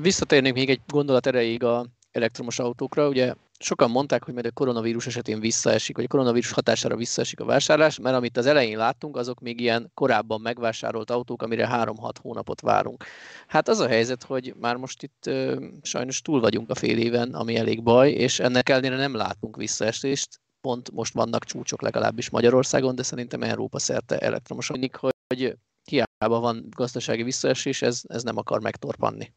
[0.00, 3.08] Visszatérnék még egy gondolat erejéig a elektromos autókra.
[3.08, 7.44] Ugye sokan mondták, hogy majd a koronavírus esetén visszaesik, vagy a koronavírus hatására visszaesik a
[7.44, 12.60] vásárlás, mert amit az elején láttunk, azok még ilyen korábban megvásárolt autók, amire 3-6 hónapot
[12.60, 13.04] várunk.
[13.46, 17.34] Hát az a helyzet, hogy már most itt ö, sajnos túl vagyunk a fél éven,
[17.34, 22.94] ami elég baj, és ennek ellenére nem látunk visszaesést, pont most vannak csúcsok legalábbis Magyarországon,
[22.94, 24.90] de szerintem Európa szerte elektromosan, hogy,
[25.26, 29.32] hogy hiába van gazdasági visszaesés, ez, ez nem akar megtorpanni.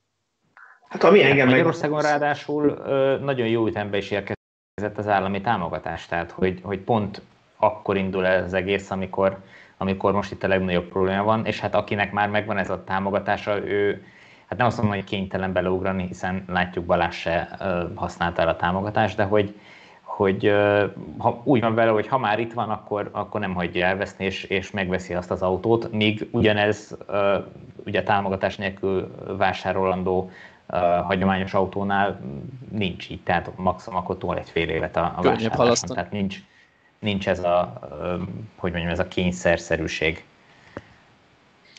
[0.90, 2.06] Hát ami engem hát Magyarországon meg...
[2.06, 2.66] ráadásul
[3.24, 7.22] nagyon jó ütembe is érkezett az állami támogatás, tehát hogy, hogy pont
[7.58, 9.38] akkor indul el az egész, amikor,
[9.78, 13.68] amikor most itt a legnagyobb probléma van, és hát akinek már megvan ez a támogatása,
[13.68, 14.06] ő,
[14.46, 17.58] hát nem azt mondom, hogy kénytelen beleugrani, hiszen látjuk Balázs se
[17.96, 19.56] használta el a támogatást, de hogy,
[20.02, 20.54] hogy
[21.18, 24.44] ha úgy van vele, hogy ha már itt van, akkor, akkor nem hagyja elveszni, és,
[24.44, 26.98] és megveszi azt az autót, míg ugyanez
[27.86, 30.32] ugye támogatás nélkül vásárolandó
[30.78, 32.20] hagyományos autónál
[32.72, 36.38] nincs így, tehát maximum akkor túl egy fél évet a, a vásárláson, tehát nincs,
[37.00, 37.80] nincs ez a,
[38.56, 40.26] hogy mondjam, ez a kényszerszerűség.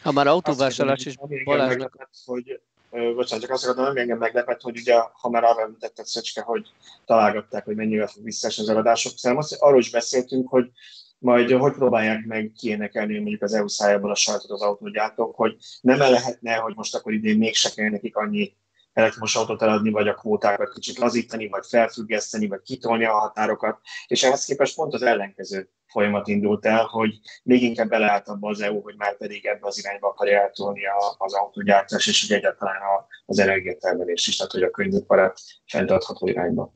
[0.02, 2.08] Ha már autóvásárlás is Balázsnak...
[2.24, 6.42] Hogy, bocsánat, csak azt akarom, ami engem meglepett, hogy ugye, ha már arra említetted Szöcske,
[6.42, 6.66] hogy
[7.04, 10.70] találgatták, hogy mennyivel fog visszaesni az eladások szám, azt, arról is beszéltünk, hogy
[11.18, 15.98] majd hogy próbálják meg kiénekelni mondjuk az EU szájából a sajtot az autógyártók, hogy nem
[15.98, 18.52] lehetne, hogy most akkor idén mégse kell nekik annyi
[19.00, 24.22] elektromos autót eladni, vagy a kvótákat kicsit lazítani, vagy felfüggeszteni, vagy kitolni a határokat, és
[24.22, 28.80] ehhez képest pont az ellenkező folyamat indult el, hogy még inkább beleállt abba az EU,
[28.80, 30.80] hogy már pedig ebbe az irányba akarja eltolni
[31.18, 32.76] az autógyártás, és hogy egyáltalán
[33.26, 36.72] az energiatermelés is, tehát hogy a környezetbarát fenntartható irányba.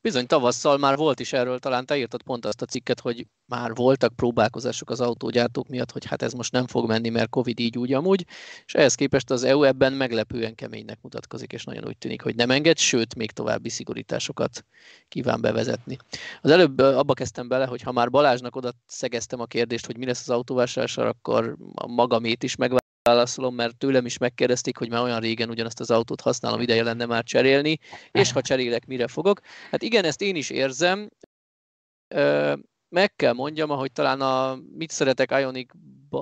[0.00, 3.74] Bizony, tavasszal már volt is erről, talán te írtad pont azt a cikket, hogy már
[3.74, 7.78] voltak próbálkozások az autógyártók miatt, hogy hát ez most nem fog menni, mert Covid így
[7.78, 8.26] úgy amúgy,
[8.66, 12.50] és ehhez képest az EU ebben meglepően keménynek mutatkozik, és nagyon úgy tűnik, hogy nem
[12.50, 14.64] enged, sőt, még további szigorításokat
[15.08, 15.96] kíván bevezetni.
[16.42, 20.06] Az előbb abba kezdtem bele, hogy ha már Balázsnak oda szegeztem a kérdést, hogy mi
[20.06, 22.72] lesz az autóvásárlásra, akkor a magamét is meg
[23.08, 27.06] válaszolom, mert tőlem is megkérdezték, hogy már olyan régen ugyanazt az autót használom, ideje lenne
[27.06, 27.78] már cserélni,
[28.10, 29.40] és ha cserélek, mire fogok.
[29.70, 31.10] Hát igen, ezt én is érzem.
[32.88, 35.70] Meg kell mondjam, ahogy talán a mit szeretek Ionic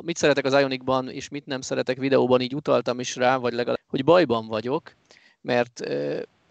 [0.00, 3.80] mit szeretek az Ionicban, és mit nem szeretek videóban, így utaltam is rá, vagy legalább,
[3.86, 4.96] hogy bajban vagyok,
[5.40, 5.80] mert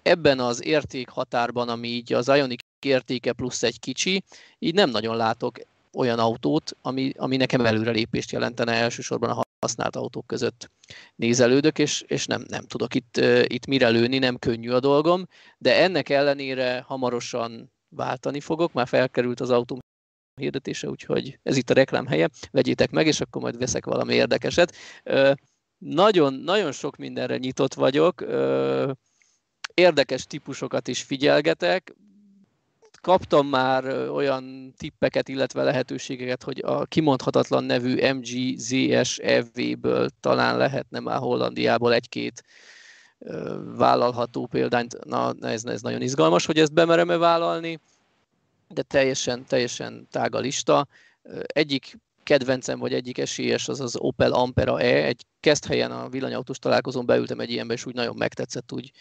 [0.02, 4.24] ebben az értékhatárban, ami így az Ionic értéke plusz egy kicsi,
[4.60, 5.60] így nem nagyon látok
[5.94, 10.70] olyan autót, ami, ami nekem előrelépést jelentene elsősorban a használt autók között
[11.16, 15.76] nézelődök, és, és nem, nem tudok itt, itt mire lőni, nem könnyű a dolgom, de
[15.76, 19.80] ennek ellenére hamarosan váltani fogok, már felkerült az autó
[20.42, 24.76] hirdetése, úgyhogy ez itt a reklám helye, vegyétek meg, és akkor majd veszek valami érdekeset.
[25.78, 28.26] Nagyon, nagyon sok mindenre nyitott vagyok,
[29.74, 31.96] érdekes típusokat is figyelgetek,
[33.02, 41.18] kaptam már olyan tippeket, illetve lehetőségeket, hogy a kimondhatatlan nevű MGZS EV-ből talán lehetne már
[41.18, 42.44] Hollandiából egy-két
[43.76, 45.06] vállalható példányt.
[45.06, 47.80] Na, ez, ez nagyon izgalmas, hogy ezt bemerem-e vállalni,
[48.68, 50.88] de teljesen, teljesen tága lista.
[51.46, 55.06] Egyik kedvencem, vagy egyik esélyes az az Opel Ampera E.
[55.06, 55.26] Egy
[55.68, 58.92] helyen a villanyautós találkozón beültem egy ilyenbe, és úgy nagyon megtetszett, úgy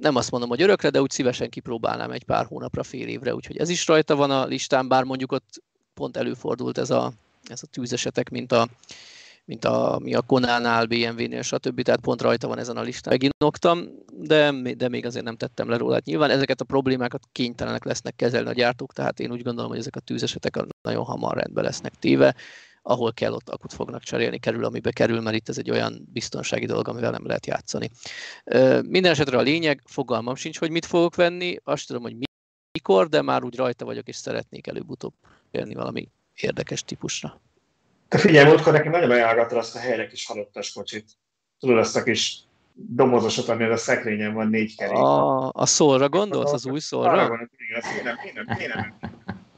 [0.00, 3.56] nem azt mondom, hogy örökre, de úgy szívesen kipróbálnám egy pár hónapra, fél évre, úgyhogy
[3.56, 5.62] ez is rajta van a listán, bár mondjuk ott
[5.94, 7.12] pont előfordult ez a,
[7.44, 8.68] ez a tűzesetek, mint a,
[9.44, 11.82] mint a, mi a Konánál, BMW-nél, stb.
[11.82, 13.18] Tehát pont rajta van ezen a listán.
[13.20, 15.94] Meginoktam, de, de még azért nem tettem le róla.
[15.94, 19.78] Hát nyilván ezeket a problémákat kénytelenek lesznek kezelni a gyártók, tehát én úgy gondolom, hogy
[19.78, 22.34] ezek a tűzesetek nagyon hamar rendbe lesznek téve
[22.82, 26.66] ahol kell, ott akut fognak cserélni, kerül, amibe kerül, mert itt ez egy olyan biztonsági
[26.66, 27.90] dolog, amivel nem lehet játszani.
[28.82, 32.16] Minden esetre a lényeg, fogalmam sincs, hogy mit fogok venni, azt tudom, hogy
[32.72, 35.14] mikor, de már úgy rajta vagyok, és szeretnék előbb-utóbb
[35.50, 37.40] élni valami érdekes típusra.
[38.08, 41.10] Te figyelj, múltkor nekem nagyon ajánlottad azt a helyre kis halottas kocsit.
[41.58, 42.38] Tudod, azt a kis
[42.74, 44.96] dobozosat, ami a szekrényen van négy kerék.
[44.96, 47.10] A, a szólra gondolsz, az új szólra?
[47.10, 48.98] Arra van, igen, én nem, én nem, én nem.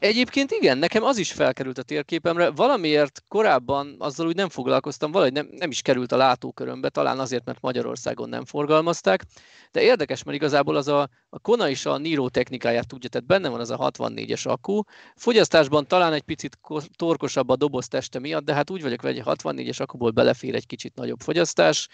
[0.03, 2.49] Egyébként igen, nekem az is felkerült a térképemre.
[2.49, 7.45] Valamiért korábban azzal úgy nem foglalkoztam, valahogy nem, nem is került a látókörömbe, talán azért,
[7.45, 9.23] mert Magyarországon nem forgalmazták.
[9.71, 13.49] De érdekes, mert igazából az a, a Kona is a Niro technikáját tudja, tehát benne
[13.49, 14.81] van az a 64-es akku.
[15.15, 16.59] Fogyasztásban talán egy picit
[16.95, 20.65] torkosabb a doboz teste miatt, de hát úgy vagyok, hogy egy 64-es akkuból belefér egy
[20.65, 21.87] kicsit nagyobb fogyasztás.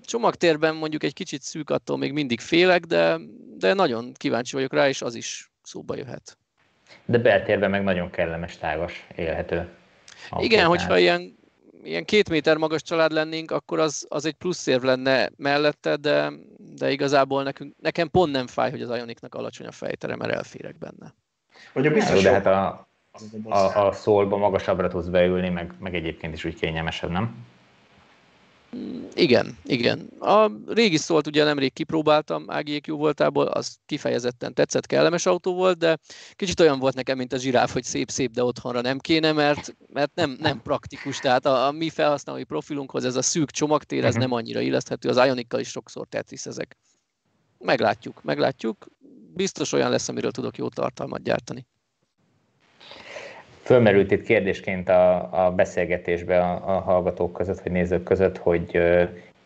[0.00, 3.18] Csomagtérben mondjuk egy kicsit szűk, attól még mindig félek, de,
[3.58, 6.36] de nagyon kíváncsi vagyok rá, és az is szóba jöhet
[7.04, 9.68] de beltérben meg nagyon kellemes, tágas, élhető.
[10.38, 11.40] Igen, hogyha ilyen
[11.84, 16.32] ilyen két méter magas család lennénk, akkor az, az egy plusz érv lenne mellette, de,
[16.56, 20.78] de igazából nekünk, nekem pont nem fáj, hogy az Ioniknak alacsony a fejtere, mert elférek
[20.78, 21.14] benne.
[21.72, 22.88] Vagy biztos, de hát a,
[23.42, 27.46] a, a szólba magasabbra tudsz beülni, meg, meg egyébként is úgy kényelmesebb, nem?
[29.14, 30.10] Igen, igen.
[30.18, 35.78] A régi szólt ugye nemrég kipróbáltam Ágiék jó voltából, az kifejezetten tetszett, kellemes autó volt,
[35.78, 35.98] de
[36.32, 40.14] kicsit olyan volt nekem, mint a zsiráf, hogy szép-szép, de otthonra nem kéne, mert, mert
[40.14, 41.18] nem, nem praktikus.
[41.18, 44.22] Tehát a, a mi felhasználói profilunkhoz ez a szűk csomagtér, ez uh-huh.
[44.22, 46.76] nem annyira illeszthető, az Ionikkal is sokszor Tetris ezek.
[47.58, 48.86] Meglátjuk, meglátjuk.
[49.34, 51.66] Biztos olyan lesz, amiről tudok jó tartalmat gyártani.
[53.62, 58.70] Fölmerült itt kérdésként a, a beszélgetésbe a, a hallgatók között, vagy nézők között, hogy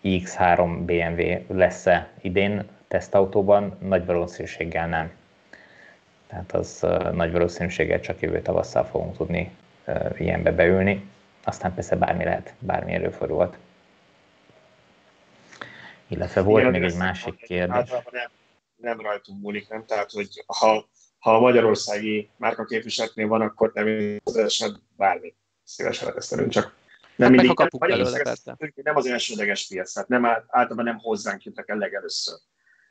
[0.05, 5.11] X3 BMW lesz-e idén tesztautóban, nagy valószínűséggel nem.
[6.27, 9.51] Tehát az nagy valószínűséggel csak jövő tavasszal fogunk tudni
[10.19, 11.11] ilyenbe beülni.
[11.45, 13.59] Aztán persze bármi lehet, bármi előfordulhat.
[16.09, 17.91] Illetve volt még egy másik kérdés.
[17.91, 18.31] Nem,
[18.77, 19.85] nem rajtunk múlik, nem?
[19.87, 20.87] Tehát, hogy ha
[21.27, 26.75] ha a magyarországi márkaképviseletnél van, akkor nem szívesen bármi szívesen letesztelünk, csak
[27.17, 28.37] nem hát mindig, nem, belőle,
[28.75, 32.35] nem az elsődleges piac, tehát nem, általában nem hozzánk jöttek el legelőször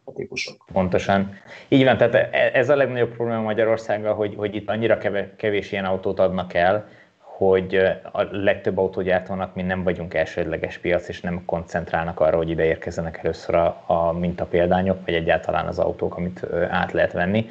[0.03, 0.65] a típusok.
[0.73, 1.37] Pontosan.
[1.67, 4.97] Így van, tehát e- ez a legnagyobb probléma Magyarországgal, hogy, hogy itt annyira
[5.37, 7.75] kevés ilyen autót adnak el, hogy
[8.11, 13.17] a legtöbb autógyártónak mi nem vagyunk elsődleges piac, és nem koncentrálnak arra, hogy ide érkezzenek
[13.17, 17.49] először a, a mintapéldányok, vagy egyáltalán az autók, amit át lehet venni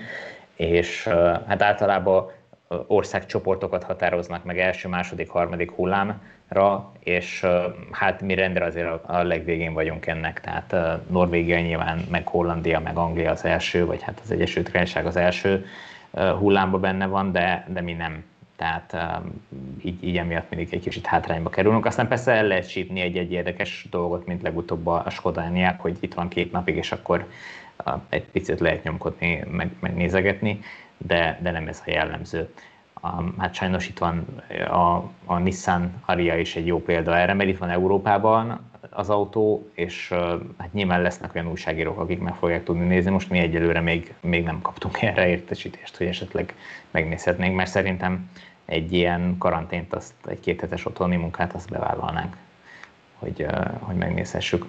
[0.57, 1.09] és
[1.47, 2.31] hát általában
[2.87, 7.47] országcsoportokat határoznak meg első, második, harmadik hullámra, és
[7.91, 13.31] hát mi rendre azért a legvégén vagyunk ennek, tehát Norvégia nyilván, meg Hollandia, meg Anglia
[13.31, 15.67] az első, vagy hát az Egyesült Királyság az első
[16.39, 18.25] hullámba benne van, de, de mi nem.
[18.57, 18.97] Tehát
[19.83, 21.87] így, így emiatt mindig egy kicsit hátrányba kerülünk.
[21.87, 26.15] Aztán persze el lehet sípni egy-egy érdekes dolgot, mint legutóbb a Skoda Enyaq, hogy itt
[26.15, 27.27] van két napig, és akkor
[28.09, 30.61] egy picit lehet nyomkodni, meg, megnézegetni,
[30.97, 32.49] de, de nem ez a jellemző.
[33.03, 37.49] Um, hát sajnos itt van a, a Nissan Aria is egy jó példa erre, mert
[37.49, 40.19] itt van Európában az autó, és uh,
[40.59, 43.11] hát nyilván lesznek olyan újságírók, akik meg fogják tudni nézni.
[43.11, 46.55] Most mi egyelőre még, még nem kaptunk erre értesítést, hogy esetleg
[46.91, 48.31] megnézhetnénk, mert szerintem
[48.65, 52.37] egy ilyen karantént, azt, egy kéthetes otthoni munkát azt bevállalnánk,
[53.19, 54.67] hogy, uh, hogy megnézhessük.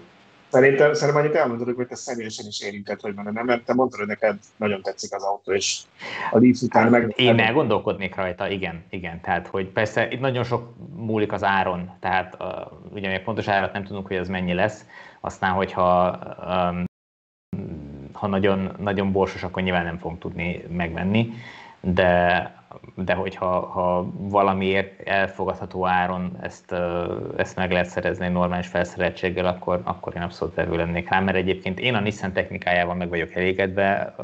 [0.50, 3.46] Szerintem, szerintem annyit elmondod, hogy te személyesen is érintett vagy benne, nem?
[3.46, 5.82] Mert te mondtad, hogy neked nagyon tetszik az autó, és
[6.32, 7.14] a Leaf után meg...
[7.16, 9.22] Én elgondolkodnék rajta, igen, igen.
[9.22, 13.74] Tehát, hogy persze itt nagyon sok múlik az áron, tehát uh, ugye még pontos árat
[13.74, 14.86] nem tudunk, hogy ez mennyi lesz,
[15.22, 16.84] aztán, hogyha um,
[18.12, 21.34] ha nagyon, nagyon borsos, akkor nyilván nem fogunk tudni megvenni,
[21.80, 22.52] de
[22.96, 26.76] de hogyha ha valamiért elfogadható áron ezt,
[27.38, 31.10] ezt meg lehet szerezni normális felszereltséggel, akkor, akkor én abszolút vevő lennék.
[31.10, 34.16] Rá, mert egyébként én a Nissan technikájával meg vagyok elégedve,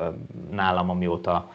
[0.52, 1.52] nálam amióta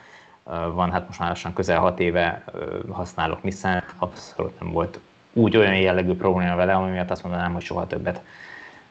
[0.73, 2.45] van, hát most már lassan közel hat éve
[2.91, 5.01] használok Nissan, abszolút nem volt
[5.33, 8.23] úgy olyan jellegű probléma vele, ami miatt azt mondanám, hogy soha többet.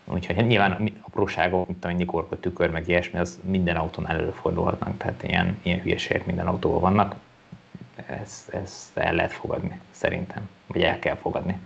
[0.06, 5.60] Úgyhogy nyilván apróságok, mint a nyikorkot tükör, meg ilyesmi, az minden autón előfordulhatnak, tehát ilyen,
[5.62, 7.16] ilyen hülyeségek minden autóval vannak
[7.96, 11.60] ezt, ezt el lehet fogadni, szerintem, vagy el kell fogadni.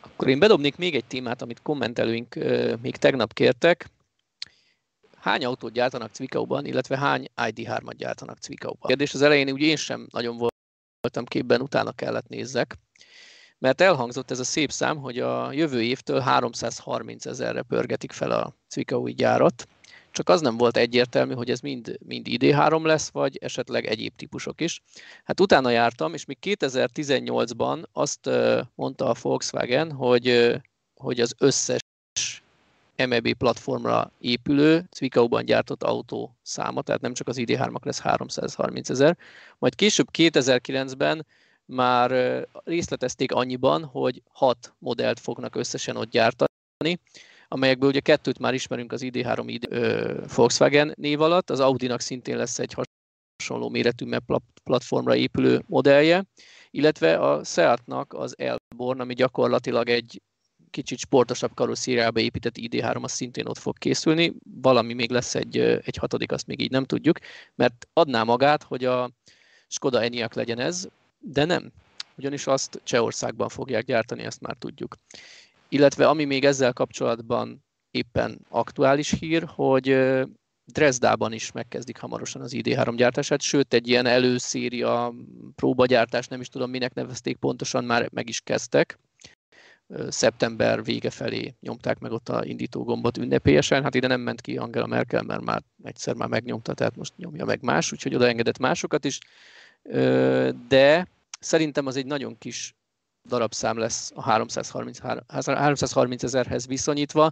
[0.00, 2.34] Akkor én bedobnék még egy témát, amit kommentelőink
[2.82, 3.90] még tegnap kértek.
[5.16, 8.88] Hány autót gyártanak Cvikauban, illetve hány ID3-at gyártanak Cvikauban?
[8.88, 10.36] Kérdés az elején úgy én sem nagyon
[11.00, 12.76] voltam képben, utána kellett nézzek,
[13.58, 18.54] mert elhangzott ez a szép szám, hogy a jövő évtől 330 ezerre pörgetik fel a
[18.68, 19.68] Cvikaui gyárat,
[20.12, 24.60] csak az nem volt egyértelmű, hogy ez mind, mind ID3 lesz, vagy esetleg egyéb típusok
[24.60, 24.82] is.
[25.24, 28.30] Hát utána jártam, és még 2018-ban azt
[28.74, 30.56] mondta a Volkswagen, hogy,
[30.94, 31.80] hogy az összes
[33.06, 39.16] MEB platformra épülő, Zwickauban gyártott autó száma, tehát nem csak az ID3-ak lesz 330 ezer.
[39.58, 41.26] Majd később 2009-ben
[41.64, 42.10] már
[42.64, 46.98] részletezték annyiban, hogy hat modellt fognak összesen ott gyártani,
[47.52, 52.36] amelyekből ugye kettőt már ismerünk az ID3 ID, ö, Volkswagen név alatt, az Audi-nak szintén
[52.36, 52.74] lesz egy
[53.36, 54.08] hasonló méretű
[54.64, 56.24] platformra épülő modellje,
[56.70, 60.22] illetve a Seat-nak az Elborn, ami gyakorlatilag egy
[60.70, 64.34] kicsit sportosabb karosszériába épített ID3, az szintén ott fog készülni.
[64.60, 67.18] Valami még lesz egy, egy hatodik, azt még így nem tudjuk,
[67.54, 69.10] mert adná magát, hogy a
[69.68, 70.88] Skoda Enyaq legyen ez,
[71.18, 71.72] de nem.
[72.16, 74.96] Ugyanis azt Csehországban fogják gyártani, ezt már tudjuk.
[75.72, 79.96] Illetve ami még ezzel kapcsolatban éppen aktuális hír, hogy
[80.64, 85.14] Dresdában is megkezdik hamarosan az ID3 gyártását, sőt egy ilyen előszéria
[85.54, 88.98] próbagyártás, nem is tudom minek nevezték pontosan, már meg is kezdtek.
[90.08, 94.56] Szeptember vége felé nyomták meg ott a indító gombot ünnepélyesen, hát ide nem ment ki
[94.56, 98.58] Angela Merkel, mert már egyszer már megnyomta, tehát most nyomja meg más, úgyhogy oda engedett
[98.58, 99.18] másokat is,
[100.68, 101.06] de
[101.40, 102.74] szerintem az egy nagyon kis
[103.24, 104.98] darabszám lesz a 330,
[105.28, 107.30] 330 ezerhez viszonyítva,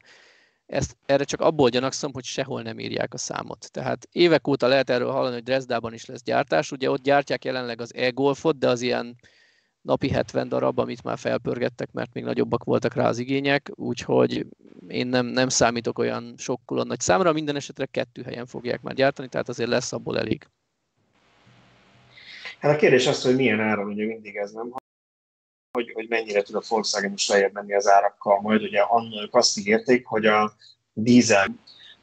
[0.66, 3.68] ezt, erre csak abból gyanakszom, hogy sehol nem írják a számot.
[3.72, 6.72] Tehát évek óta lehet erről hallani, hogy Dresdában is lesz gyártás.
[6.72, 9.16] Ugye ott gyártják jelenleg az e-golfot, de az ilyen
[9.80, 14.46] napi 70 darab, amit már felpörgettek, mert még nagyobbak voltak rá az igények, úgyhogy
[14.88, 19.28] én nem, nem számítok olyan sokkulon nagy számra, minden esetre kettő helyen fogják már gyártani,
[19.28, 20.46] tehát azért lesz abból elég.
[22.58, 24.72] Hát a kérdés az, hogy milyen ára, ugye mindig ez nem,
[25.72, 28.40] hogy, hogy mennyire tud a Volkswagen is lejjebb menni az árakkal.
[28.40, 30.52] Majd ugye annak azt ígérték, hogy a
[30.92, 31.46] dízel,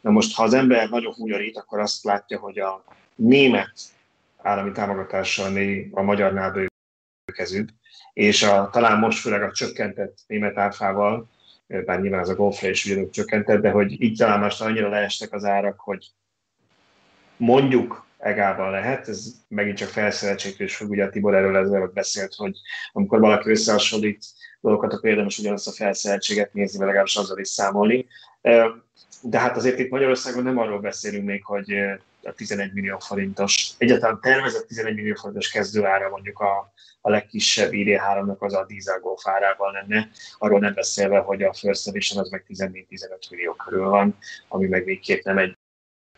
[0.02, 2.84] na most ha az ember nagyon hunyorít, akkor azt látja, hogy a
[3.16, 3.72] német
[4.38, 6.70] állami támogatással még a magyarnál
[7.26, 7.68] bőkezőbb,
[8.14, 11.30] és a, talán most főleg a csökkentett német árfával,
[11.86, 15.34] bár nyilván az a Golfra is ugyanúgy csökkentett, de hogy így talán most annyira leestek
[15.34, 16.08] az árak, hogy
[17.38, 22.34] mondjuk egában lehet, ez megint csak felszereltségtől is függ, ugye a Tibor erről ezzel beszélt,
[22.34, 22.58] hogy
[22.92, 24.26] amikor valaki összehasonlít
[24.62, 28.08] dolgokat, akkor érdemes ugyanazt a felszereltséget nézni, vagy legalábbis azzal is számolni.
[29.22, 31.74] De hát azért itt Magyarországon nem arról beszélünk még, hogy
[32.24, 38.38] a 11 millió forintos, egyáltalán tervezett 11 millió forintos kezdőára mondjuk a, a legkisebb ID3-nak
[38.38, 42.46] az a diesel Golf árával lenne, arról nem beszélve, hogy a First Edition az meg
[42.48, 44.18] 14-15 millió körül van,
[44.48, 45.58] ami meg végképp nem egy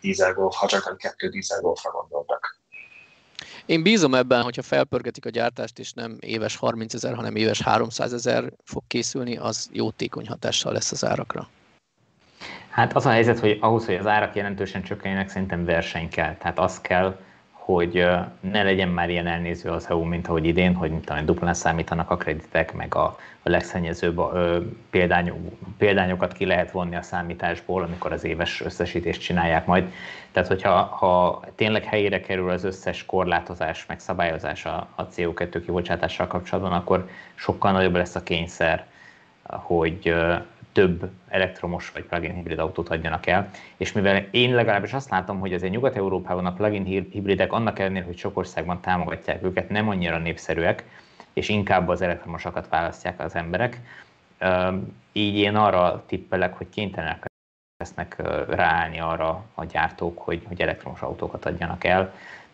[0.07, 2.59] dízelgolf, ha csak nem kettő dízelgolfra gondoltak.
[3.65, 8.13] Én bízom ebben, hogyha felpörgetik a gyártást, és nem éves 30 ezer, hanem éves 300
[8.13, 11.47] ezer fog készülni, az jótékony hatással lesz az árakra.
[12.69, 16.35] Hát az a helyzet, hogy ahhoz, hogy az árak jelentősen csökkenjenek, szerintem verseny kell.
[16.37, 17.19] Tehát az kell,
[17.67, 18.07] hogy
[18.39, 22.11] ne legyen már ilyen elnéző az EU, mint ahogy idén, hogy mint tudom, duplán számítanak
[22.11, 24.21] a kreditek, meg a, a legszennyezőbb
[24.89, 25.37] példányok,
[25.77, 29.91] példányokat ki lehet vonni a számításból, amikor az éves összesítést csinálják majd.
[30.31, 36.27] Tehát, hogyha ha tényleg helyére kerül az összes korlátozás, meg szabályozás a, a CO2 kibocsátással
[36.27, 38.85] kapcsolatban, akkor sokkal nagyobb lesz a kényszer,
[39.43, 40.15] hogy
[40.77, 43.49] több elektromos vagy plug-in hibrid autót adjanak el.
[43.77, 48.17] És mivel én legalábbis azt látom, hogy azért Nyugat-Európában a plug-in hibridek annak ellenére, hogy
[48.17, 50.83] sok országban támogatják őket, nem annyira népszerűek,
[51.33, 53.81] és inkább az elektromosakat választják az emberek.
[55.11, 57.25] Így én arra tippelek, hogy kénytelenek
[57.77, 58.15] lesznek
[58.49, 62.13] ráállni arra a gyártók, hogy, hogy elektromos autókat adjanak el,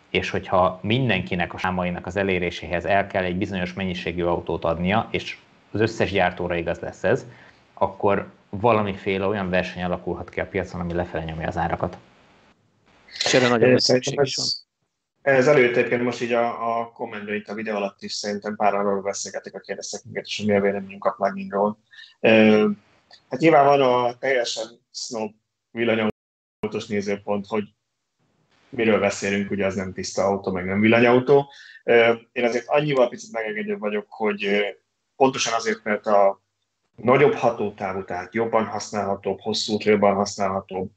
[0.09, 5.38] és hogyha mindenkinek a sámainak az eléréséhez el kell egy bizonyos mennyiségű autót adnia, és
[5.71, 7.26] az összes gyártóra igaz lesz ez,
[7.84, 11.97] akkor valamiféle olyan verseny alakulhat ki a piacon, ami lefelé nyomja az árakat.
[13.25, 14.45] És erre nagyon Szerintem is van.
[15.36, 18.73] Ez előtt egyébként most így a, a kommentben itt a videó alatt is szerintem pár
[18.73, 21.77] arról beszélgetik a kérdeztek minket, és mi a véleményünk a pluginról.
[23.29, 25.31] Hát nyilván van a teljesen snob
[25.71, 27.63] villanyautós nézőpont, hogy
[28.69, 31.51] miről beszélünk, ugye az nem tiszta autó, meg nem villanyautó.
[32.31, 34.65] Én azért annyival picit megengedőbb vagyok, hogy
[35.15, 36.42] pontosan azért, mert a
[36.95, 40.91] nagyobb hatótávú, tehát jobban használhatóbb, hosszú jobban használhatóbb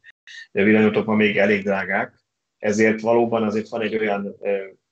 [0.53, 2.15] villanyautók ma még elég drágák,
[2.59, 4.37] ezért valóban azért van egy olyan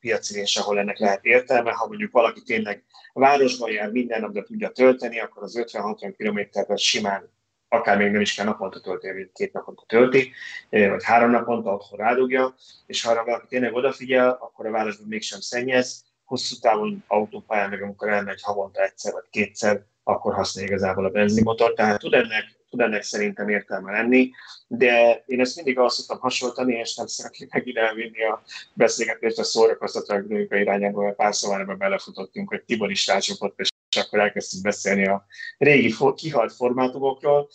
[0.01, 1.73] piaci rész, ahol ennek lehet értelme.
[1.73, 6.79] Ha mondjuk valaki tényleg a városban jár, minden napra tudja tölteni, akkor az 50-60 kilométert
[6.79, 7.33] simán
[7.69, 10.33] akár még nem is kell naponta tölteni, két naponta tölti,
[10.71, 12.55] vagy három naponta otthon rádugja,
[12.87, 18.09] és ha valaki tényleg odafigyel, akkor a városban mégsem szennyez, hosszú távon autópályán, meg amikor
[18.09, 23.03] elmegy havonta egyszer vagy kétszer, akkor használja igazából a benzinmotor, tehát tud ennek, tud ennek
[23.03, 24.31] szerintem értelme lenni,
[24.67, 28.43] de én ezt mindig azt szoktam hasonlítani, és nem szeretnék megint elvinni a
[28.73, 33.69] beszélgetést a szórakoztató irányába, mert pár szóval ebbe belefutottunk, hogy Tibor is rácsapott, és
[34.01, 35.27] akkor elkezdtünk beszélni a
[35.59, 37.49] régi kihalt formátumokról,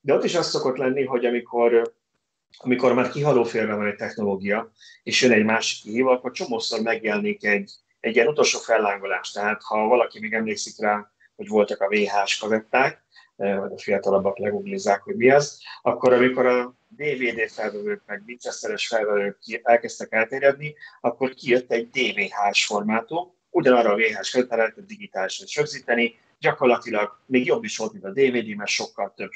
[0.00, 1.94] de ott is az szokott lenni, hogy amikor
[2.58, 7.44] amikor már kihaló félben van egy technológia, és jön egy másik kihívó, akkor csomószor megjelenik
[7.44, 9.30] egy, egy ilyen utolsó fellángolás.
[9.30, 13.04] Tehát ha valaki még emlékszik rá, hogy voltak a VHS kazetták,
[13.36, 18.86] eh, vagy a fiatalabbak leguglizzák, hogy mi az, akkor amikor a DVD felvevők, meg Winchesteres
[18.86, 26.18] felvevők elkezdtek elterjedni, akkor kijött egy DVH-s formátum, ugyanarra a VHS kazettán lehetett digitálisan rögzíteni,
[26.38, 29.30] gyakorlatilag még jobb is volt, mint a DVD, mert sokkal több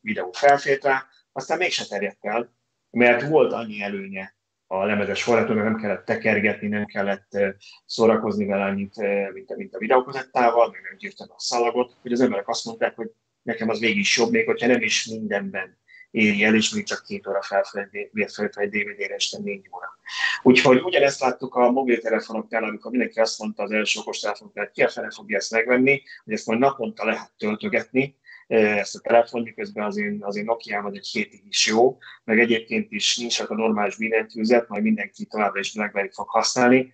[0.00, 2.52] videó felfért rá, aztán mégse terjedt el,
[2.90, 4.34] mert volt annyi előnye
[4.66, 7.38] a lemezes forráton, mert nem kellett tekergetni, nem kellett
[7.86, 12.48] szórakozni vele mint a, mint a videókazettával, meg nem gyűjtem a szalagot, hogy az emberek
[12.48, 13.10] azt mondták, hogy
[13.42, 15.78] nekem az végig is jobb, még hogyha nem is mindenben
[16.10, 18.10] éri el, és még csak két óra felfelé
[18.54, 19.98] egy DVD-re este négy óra.
[20.42, 25.10] Úgyhogy ugyanezt láttuk a mobiltelefonoknál, amikor mindenki azt mondta az első okostelefonoknál, ki a fele
[25.10, 28.16] fogja ezt megvenni, hogy ezt majd naponta lehet töltögetni,
[28.46, 32.92] ezt a telefon, miközben az én, az én Nokia egy hétig is jó, meg egyébként
[32.92, 36.92] is nincs a normális billentyűzet, majd mindenki továbbra is blackberry fog használni,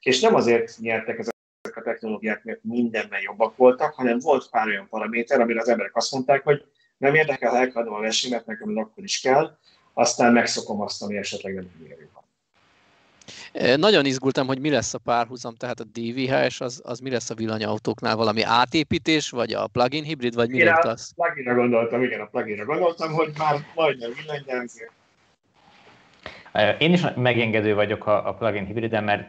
[0.00, 4.88] és nem azért nyertek ezek a technológiák, mert mindenben jobbak voltak, hanem volt pár olyan
[4.88, 6.64] paraméter, amire az emberek azt mondták, hogy
[6.96, 9.58] nem érdekel, elkadom a versenyt, nekem az akkor is kell,
[9.92, 12.10] aztán megszokom azt, ami esetleg nem érő.
[13.76, 17.34] Nagyon izgultam, hogy mi lesz a párhuzam, tehát a DVHS, az, az mi lesz a
[17.34, 21.12] villanyautóknál, valami átépítés, vagy a plug-in hibrid, vagy mi lesz az?
[21.14, 24.90] Pluginra gondoltam, igen, a pluginra gondoltam, hogy már majdnem villanyjelző.
[26.78, 29.28] Én is megengedő vagyok a, a plugin hibriden, mert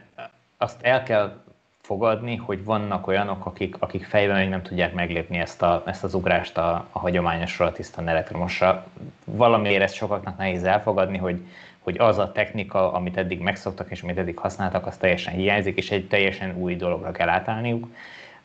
[0.57, 1.41] azt el kell
[1.81, 6.13] fogadni, hogy vannak olyanok, akik, akik fejben még nem tudják meglépni ezt, a, ezt az
[6.13, 8.87] ugrást a, a hagyományosra, a tisztán elektromosra.
[9.25, 11.39] Valamiért ezt sokaknak nehéz elfogadni, hogy,
[11.88, 15.91] hogy az a technika, amit eddig megszoktak és amit eddig használtak, az teljesen hiányzik, és
[15.91, 17.88] egy teljesen új dologra kell átállniuk.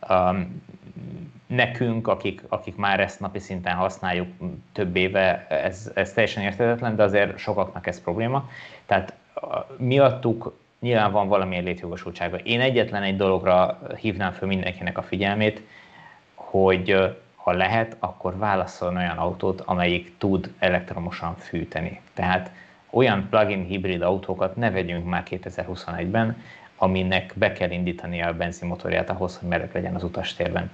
[0.08, 0.62] Um,
[1.46, 4.28] nekünk, akik, akik már ezt napi szinten használjuk
[4.72, 8.48] több éve, ez, ez teljesen értetetlen, de azért sokaknak ez probléma.
[8.86, 9.14] Tehát
[9.76, 12.36] miattuk nyilván van valamilyen létjogosultsága.
[12.36, 15.62] Én egyetlen egy dologra hívnám fel mindenkinek a figyelmét,
[16.34, 22.00] hogy ha lehet, akkor válaszoljon olyan autót, amelyik tud elektromosan fűteni.
[22.14, 22.50] Tehát
[22.92, 26.36] olyan plug-in hibrid autókat ne vegyünk már 2021-ben,
[26.76, 30.70] aminek be kell indítani a benzinmotorját ahhoz, hogy meleg legyen az utastérben.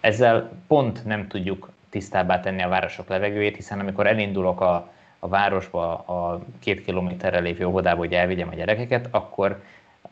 [0.00, 5.94] Ezzel pont nem tudjuk tisztábbá tenni a városok levegőjét, hiszen amikor elindulok a, a városba,
[5.94, 9.62] a két kilométerre lévő óvodába, hogy elvigyem a gyerekeket, akkor,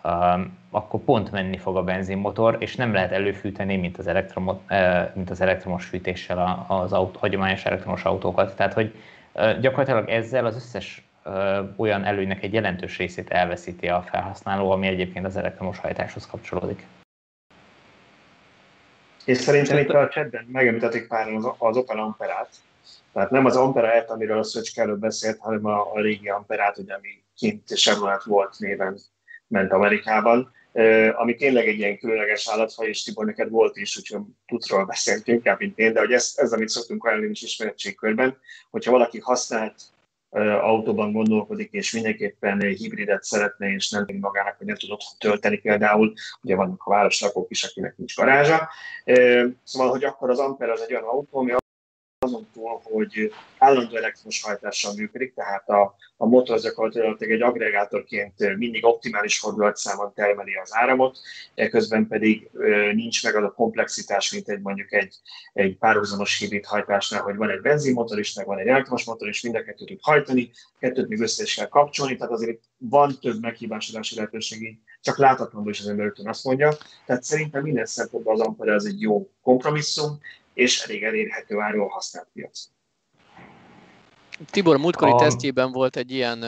[0.05, 5.15] um, akkor pont menni fog a benzinmotor, és nem lehet előfűteni, mint az, elektromos, uh,
[5.15, 8.57] mint az elektromos fűtéssel az autó, hagyományos elektromos autókat.
[8.57, 8.95] Tehát, hogy
[9.33, 11.10] uh, gyakorlatilag ezzel az összes
[11.77, 16.87] olyan előnynek egy jelentős részét elveszíti a felhasználó, ami egyébként az elektromos hajtáshoz kapcsolódik.
[19.25, 22.49] És szerintem itt a chatben megemlítették pár az, az Opel Amperát,
[23.13, 26.95] tehát nem az Ampera amiről a Szöcske előbb beszélt, hanem a, a régi Amperát, ugye,
[26.95, 28.99] ami kint Chevrolet volt néven
[29.47, 30.53] ment Amerikában,
[31.13, 35.23] ami tényleg egy ilyen különleges állatfaj, és Tibor, neked volt is, úgyhogy tudsz róla beszélni
[35.25, 38.39] inkább, mint én, de hogy ez, ez amit szoktunk ajánlani is ismeretségkörben,
[38.71, 39.75] hogyha valaki használt
[40.61, 45.59] autóban gondolkodik, és mindenképpen hibridet szeretne, és nem tudja magának, hogy nem tud otthon tölteni
[45.59, 46.13] például,
[46.43, 48.69] ugye vannak a városlakók is, akinek nincs garázsa.
[49.63, 51.53] Szóval, hogy akkor az Ampere az egy olyan autó, ami
[52.31, 58.85] azon túl, hogy állandó elektromos hajtással működik, tehát a, a motor gyakorlatilag egy agregátorként mindig
[58.85, 61.19] optimális fordulatszámon termeli az áramot,
[61.71, 62.51] közben pedig
[62.95, 65.15] nincs meg az a komplexitás, mint egy mondjuk egy,
[65.53, 69.43] egy párhuzamos hibrid hajtásnál, hogy van egy benzinmotor is, meg van egy elektromos motor is,
[69.43, 73.41] mind a kettőt tud hajtani, kettőt még össze is kell kapcsolni, tehát azért van több
[73.41, 76.75] meghibásodási lehetőség, csak láthatatlanul is az ember azt mondja.
[77.07, 80.21] Tehát szerintem minden szempontból az Ampere az egy jó kompromisszum,
[80.55, 82.69] és elég elérhető áron használt piac.
[84.51, 85.17] Tibor múltkori a...
[85.17, 86.45] tesztjében volt egy ilyen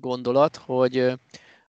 [0.00, 1.12] gondolat, hogy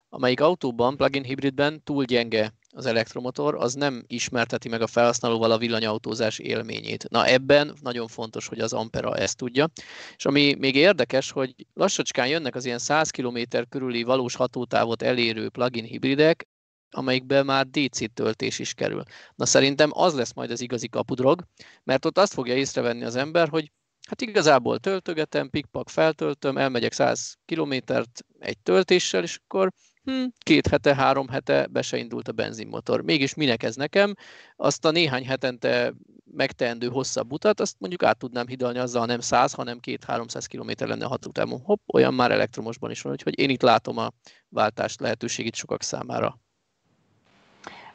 [0.09, 5.59] amelyik autóban, plug-in hibridben túl gyenge az elektromotor, az nem ismerteti meg a felhasználóval a
[5.59, 7.09] villanyautózás élményét.
[7.09, 9.69] Na ebben nagyon fontos, hogy az Ampera ezt tudja.
[10.17, 15.49] És ami még érdekes, hogy lassacskán jönnek az ilyen 100 km körüli valós hatótávot elérő
[15.49, 16.49] plug-in hibridek,
[16.91, 19.03] amelyikben már DC töltés is kerül.
[19.35, 21.43] Na szerintem az lesz majd az igazi kapudrog,
[21.85, 23.71] mert ott azt fogja észrevenni az ember, hogy
[24.09, 29.73] hát igazából töltögetem, pikpak feltöltöm, elmegyek 100 kilométert egy töltéssel, és akkor
[30.03, 33.03] hm, két hete, három hete be se indult a benzinmotor.
[33.03, 34.15] Mégis minek ez nekem?
[34.57, 35.95] Azt a néhány hetente
[36.33, 41.05] megteendő hosszabb utat, azt mondjuk át tudnám hidalni azzal, nem 100, hanem 2-300 km lenne
[41.05, 41.61] hatutávon.
[41.61, 44.13] Hopp, olyan már elektromosban is van, úgyhogy én itt látom a
[44.49, 46.39] váltást lehetőségét sokak számára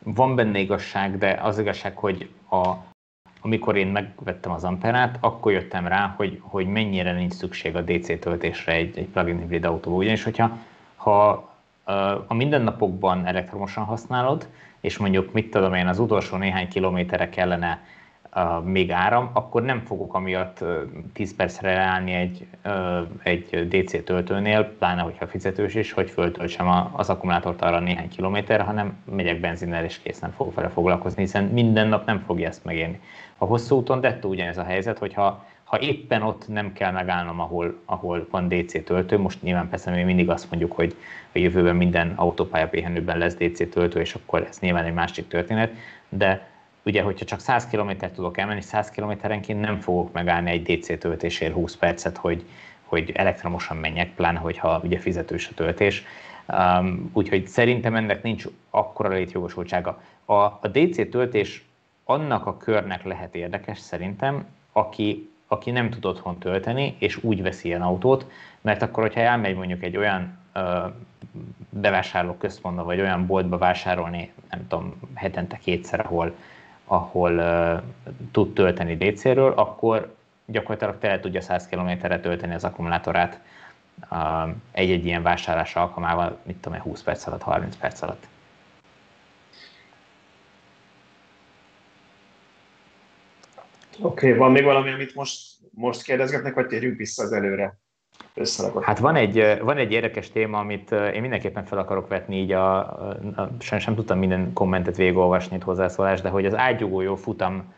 [0.05, 2.73] van benne igazság, de az igazság, hogy a,
[3.41, 8.19] amikor én megvettem az Amperát, akkor jöttem rá, hogy, hogy mennyire nincs szükség a DC
[8.19, 9.99] töltésre egy, egy plug-in hibrid autóban.
[9.99, 10.57] Ugyanis, hogyha
[10.95, 11.53] ha
[12.27, 14.47] a mindennapokban elektromosan használod,
[14.79, 17.83] és mondjuk, mit tudom én, az utolsó néhány kilométerre kellene
[18.63, 20.63] még áram, akkor nem fogok amiatt
[21.13, 22.47] 10 percre leállni egy,
[23.23, 28.97] egy DC töltőnél, pláne hogyha fizetős is, hogy föltöltsem az akkumulátort arra néhány kilométerre, hanem
[29.11, 32.99] megyek benzinnel és kész nem fogok vele foglalkozni, hiszen minden nap nem fogja ezt megérni.
[33.37, 37.75] A hosszú úton dettó ugyanez a helyzet, hogyha ha éppen ott nem kell megállnom, ahol,
[37.85, 40.95] ahol van DC töltő, most nyilván persze mi mindig azt mondjuk, hogy
[41.33, 45.71] a jövőben minden autópálya pihenőben lesz DC töltő, és akkor ez nyilván egy másik történet,
[46.09, 46.53] de
[46.85, 51.53] ugye, hogyha csak 100 km tudok elmenni, 100 kilométerenként nem fogok megállni egy DC töltésért
[51.53, 52.45] 20 percet, hogy,
[52.83, 56.05] hogy elektromosan menjek, pláne hogyha ugye fizetős a töltés.
[56.47, 60.01] Um, úgyhogy szerintem ennek nincs akkora létjogosultsága.
[60.25, 61.65] A, a DC töltés
[62.03, 67.67] annak a körnek lehet érdekes szerintem, aki, aki nem tud otthon tölteni, és úgy veszi
[67.67, 68.25] ilyen autót,
[68.61, 70.37] mert akkor, hogyha elmegy mondjuk egy olyan
[71.69, 76.35] bevásárló központba, vagy olyan boltba vásárolni, nem tudom, hetente kétszer, ahol,
[76.85, 77.41] ahol
[78.31, 80.15] tud tölteni DC-ről, akkor
[80.45, 83.41] gyakorlatilag tele tudja 100 km-re tölteni az akkumulátorát
[84.11, 88.27] uh, egy-egy ilyen vásárlás alkalmával, mit tudom 20 perc alatt, 30 perc alatt.
[93.99, 97.77] Oké, okay, van még valami, amit most, most kérdezgetnek, vagy térjünk vissza az előre?
[98.33, 98.83] Összerakott.
[98.83, 102.77] Hát van egy, van egy érdekes téma, amit én mindenképpen fel akarok vetni, így a,
[102.77, 107.73] a, a sem, sem tudtam minden kommentet végigolvasni itt hozzászólás, de hogy az ágyugójó futam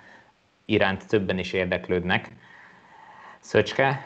[0.66, 2.32] iránt többen is érdeklődnek.
[3.40, 4.00] Szöcske,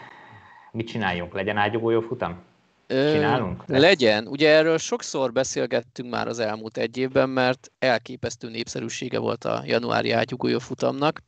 [0.72, 1.34] mit csináljunk?
[1.34, 2.44] Legyen ágyugójó futam?
[2.88, 3.64] Csinálunk?
[3.68, 4.28] Ö, legyen.
[4.28, 10.12] Ugye erről sokszor beszélgettünk már az elmúlt egy évben, mert elképesztő népszerűsége volt a januári
[10.12, 11.22] ágyugójó futamnak.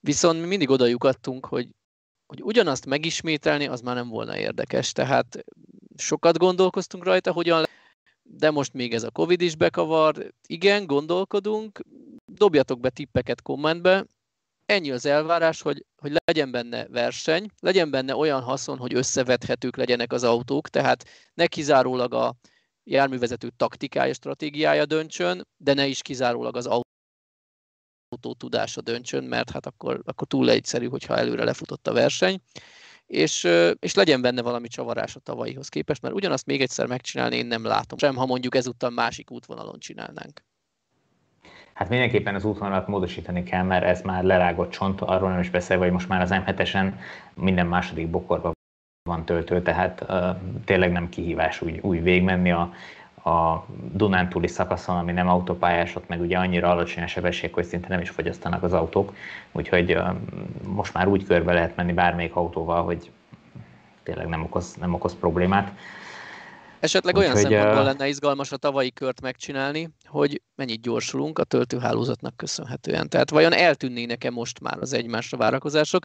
[0.00, 0.86] Viszont mi mindig oda
[1.46, 1.68] hogy
[2.28, 4.92] hogy ugyanazt megismételni, az már nem volna érdekes.
[4.92, 5.44] Tehát
[5.96, 7.64] sokat gondolkoztunk rajta, hogyan
[8.30, 10.32] de most még ez a Covid is bekavar.
[10.46, 11.80] Igen, gondolkodunk,
[12.24, 14.06] dobjatok be tippeket kommentbe.
[14.66, 20.12] Ennyi az elvárás, hogy, hogy legyen benne verseny, legyen benne olyan haszon, hogy összevethetők legyenek
[20.12, 21.04] az autók, tehát
[21.34, 22.34] ne kizárólag a
[22.84, 26.87] járművezető taktikája, stratégiája döntsön, de ne is kizárólag az autó
[28.08, 32.40] autó tudása döntsön, mert hát akkor, akkor túl egyszerű, hogyha előre lefutott a verseny.
[33.06, 33.48] És,
[33.78, 37.64] és legyen benne valami csavarás a tavalyihoz képest, mert ugyanazt még egyszer megcsinálni én nem
[37.64, 40.42] látom, sem ha mondjuk ezúttal másik útvonalon csinálnánk.
[41.72, 45.84] Hát mindenképpen az útvonalat módosítani kell, mert ez már lerágott csont, arról nem is beszélve,
[45.84, 46.92] hogy most már az M7-esen
[47.34, 48.52] minden második bokorban
[49.08, 52.72] van töltő, tehát uh, tényleg nem kihívás úgy, úgy végigmenni a
[53.24, 57.88] a Dunántúli szakaszon, ami nem autópályás, ott meg ugye annyira alacsony a sebesség, hogy szinte
[57.88, 59.14] nem is fogyasztanak az autók,
[59.52, 59.98] úgyhogy
[60.66, 63.10] most már úgy körbe lehet menni bármelyik autóval, hogy
[64.02, 65.72] tényleg nem okoz, nem okoz problémát.
[66.80, 72.36] Esetleg olyan Úgyhogy, szempontból lenne izgalmas a tavalyi kört megcsinálni, hogy mennyit gyorsulunk a töltőhálózatnak
[72.36, 73.08] köszönhetően.
[73.08, 76.04] Tehát vajon eltűnnének-e most már az egymásra várakozások?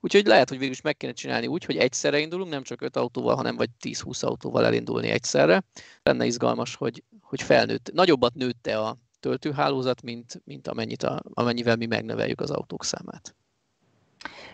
[0.00, 2.96] Úgyhogy lehet, hogy végül is meg kéne csinálni úgy, hogy egyszerre indulunk, nem csak 5
[2.96, 5.62] autóval, hanem vagy 10-20 autóval elindulni egyszerre.
[6.02, 11.86] Lenne izgalmas, hogy, hogy felnőtt, nagyobbat nőtte a töltőhálózat, mint, mint amennyit a, amennyivel mi
[11.86, 13.34] megnöveljük az autók számát.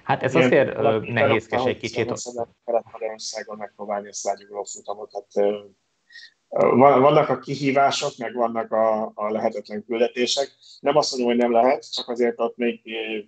[0.09, 0.77] Hát ez azért
[1.13, 2.13] nehézkes egy kicsit.
[2.65, 5.11] Kelet-Magyarországon megpróbálni ezt lágyugoló futamot.
[5.13, 5.47] Hát,
[6.79, 10.51] vannak a kihívások, meg vannak a, a lehetetlen küldetések.
[10.81, 12.81] Nem azt mondom, hogy nem lehet, csak azért ott még,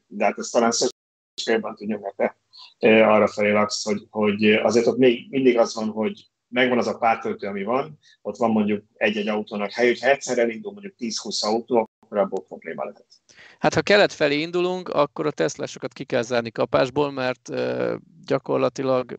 [0.06, 2.36] de hát ezt talán szövetségben tudja, mert
[2.78, 6.86] te arra felé laksz, hogy, hogy azért ott még mindig az van, hogy megvan az
[6.86, 11.44] a pártöltő, ami van, ott van mondjuk egy-egy autónak hely, hogyha egyszer elindul mondjuk 10-20
[11.44, 13.06] autó, akkor abból probléma lehet.
[13.60, 17.50] Hát ha kelet felé indulunk, akkor a Teslásokat ki kell zárni kapásból, mert
[18.24, 19.18] gyakorlatilag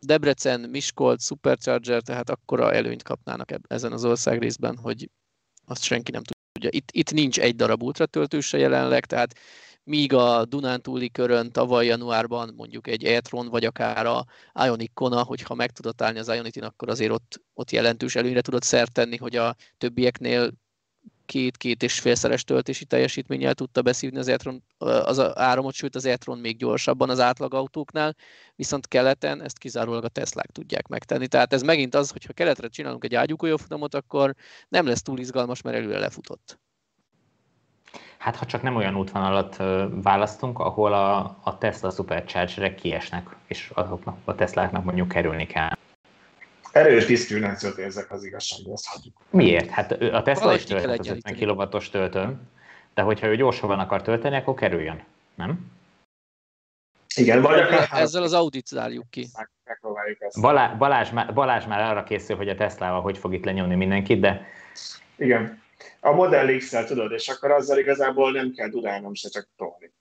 [0.00, 5.10] Debrecen, Miskolc, Supercharger, tehát akkora előnyt kapnának ezen az ország részben, hogy
[5.64, 6.70] azt senki nem tudja.
[6.72, 9.38] Itt, itt nincs egy darab ultratöltőse jelenleg, tehát
[9.84, 14.24] míg a Dunántúli körön tavaly januárban mondjuk egy e-tron, vagy akár a
[14.64, 18.62] Ionic Kona, hogyha meg tudott állni az Ionitin, akkor azért ott, ott jelentős előnyre tudott
[18.62, 20.50] szert tenni, hogy a többieknél
[21.28, 26.56] két-két és félszeres töltési teljesítménnyel tudta beszívni az, e-tron, az áramot, sőt az e-tron még
[26.56, 28.16] gyorsabban az átlagautóknál,
[28.56, 31.26] viszont keleten ezt kizárólag a Teslák tudják megtenni.
[31.26, 34.34] Tehát ez megint az, hogy ha keletre csinálunk egy ágyúkolyófutamot, akkor
[34.68, 36.58] nem lesz túl izgalmas, mert előre lefutott.
[38.18, 39.56] Hát ha csak nem olyan útvonalat
[40.02, 45.76] választunk, ahol a, a Tesla Superchargerek kiesnek, és azoknak a Tesláknak mondjuk kerülni kell.
[46.78, 49.16] Erős diszkriminációt érzek az igazságban, ezt hagyjuk.
[49.30, 49.70] Miért?
[49.70, 52.40] Hát a Tesla is tölthet az 50 kW-os töltőn,
[52.94, 55.04] de hogyha ő gyorsabban akar tölteni, akkor kerüljön,
[55.34, 55.70] nem?
[57.16, 57.88] Igen, vagy akár...
[57.90, 59.28] Ezzel az audit zárjuk ki.
[60.40, 64.46] Balázs, Balázs, Balázs már arra készül, hogy a Teslával hogy fog itt lenyomni mindenkit, de...
[65.16, 65.62] Igen.
[66.00, 69.92] A Model x tudod, és akkor azzal igazából nem kell dudálnom se, csak tolni.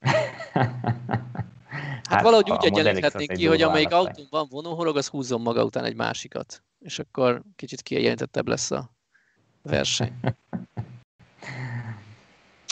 [1.76, 5.84] Hát, hát valahogy úgy egyenlíthetnénk ki, hogy amelyik autón van vonóhorog, az húzzon maga után
[5.84, 6.62] egy másikat.
[6.78, 8.90] És akkor kicsit kiegyenlítettebb lesz a
[9.62, 10.12] verseny.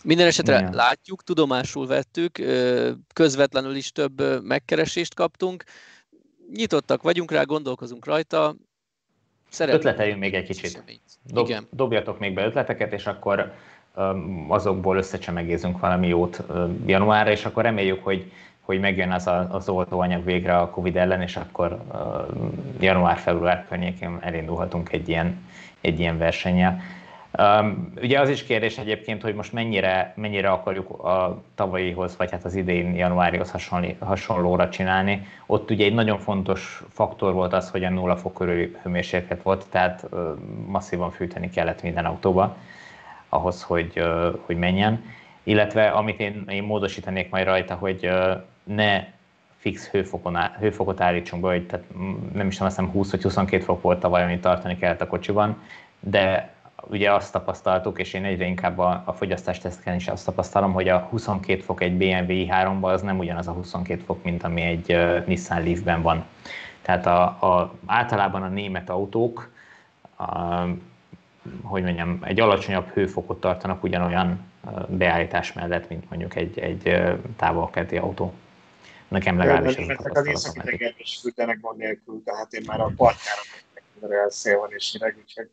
[0.05, 0.75] Minden esetre Igen.
[0.75, 2.43] látjuk, tudomásul vettük,
[3.13, 5.65] közvetlenül is több megkeresést kaptunk.
[6.55, 8.55] Nyitottak vagyunk rá, gondolkozunk rajta.
[9.49, 11.01] Szeretném Ötleteljünk még egy kicsit.
[11.23, 11.67] Dob, Igen.
[11.71, 13.55] Dobjatok még be ötleteket, és akkor
[14.49, 16.43] azokból összecsemegézünk valami jót
[16.87, 18.33] januárra, és akkor reméljük, hogy,
[18.65, 21.83] hogy megjön az a, az oltóanyag végre a Covid ellen, és akkor
[22.81, 25.47] január-február környékén elindulhatunk egy ilyen,
[25.81, 26.81] egy ilyen versennyel.
[27.39, 32.45] Um, ugye az is kérdés egyébként, hogy most mennyire, mennyire akarjuk a tavalyihoz, vagy hát
[32.45, 35.27] az idén januárihoz hasonló, hasonlóra csinálni.
[35.47, 39.67] Ott ugye egy nagyon fontos faktor volt az, hogy a nulla fok körül hőmérséklet volt,
[39.71, 40.21] tehát uh,
[40.67, 42.57] masszívan fűteni kellett minden autóba
[43.29, 45.05] ahhoz, hogy, uh, hogy menjen.
[45.43, 49.05] Illetve amit én, én módosítanék majd rajta, hogy uh, ne
[49.57, 51.85] fix hőfokon, hőfokot állítsunk be, hogy tehát
[52.33, 55.07] nem is tudom, azt hiszem 20 vagy 22 fok volt tavaly, amit tartani kellett a
[55.07, 55.63] kocsiban,
[56.01, 56.53] de
[56.91, 60.99] ugye azt tapasztaltuk, és én egyre inkább a, a fogyasztásteszteken is azt tapasztalom, hogy a
[60.99, 65.27] 22 fok egy BMW i3-ban az nem ugyanaz a 22 fok, mint ami egy uh,
[65.27, 66.25] Nissan Leaf-ben van.
[66.83, 69.53] Tehát a, a, általában a német autók,
[70.17, 70.61] a,
[71.63, 74.41] hogy mondjam, egy alacsonyabb hőfokot tartanak ugyanolyan
[74.89, 77.03] beállítás mellett, mint mondjuk egy, egy
[77.37, 78.33] távolkeleti autó.
[79.15, 80.11] Nekem legalábbis ez a.
[80.13, 83.41] Az északi is fűtenek gond nélkül, tehát én már a partjára
[84.01, 85.51] megyek, szél van és hideg, úgyhogy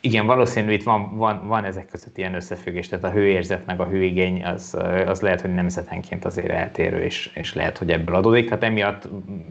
[0.00, 3.86] igen, valószínű itt van, van, van ezek között ilyen összefüggés, tehát a hőérzet meg a
[3.86, 8.48] hőigény az, az lehet, hogy nemzetenként azért eltérő, és, és lehet, hogy ebből adódik.
[8.48, 9.08] Tehát emiatt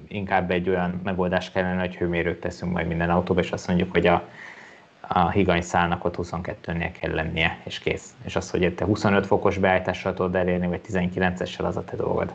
[0.08, 4.08] inkább egy olyan megoldás kellene, hogy hőmérőt teszünk majd minden autóba, és azt mondjuk, hogy
[4.08, 4.28] a,
[5.02, 8.14] a higany szálnak ott 22-nél kell lennie, és kész.
[8.26, 12.34] És az, hogy te 25 fokos beállítással tudod elérni, vagy 19-essel, az a te dolgod.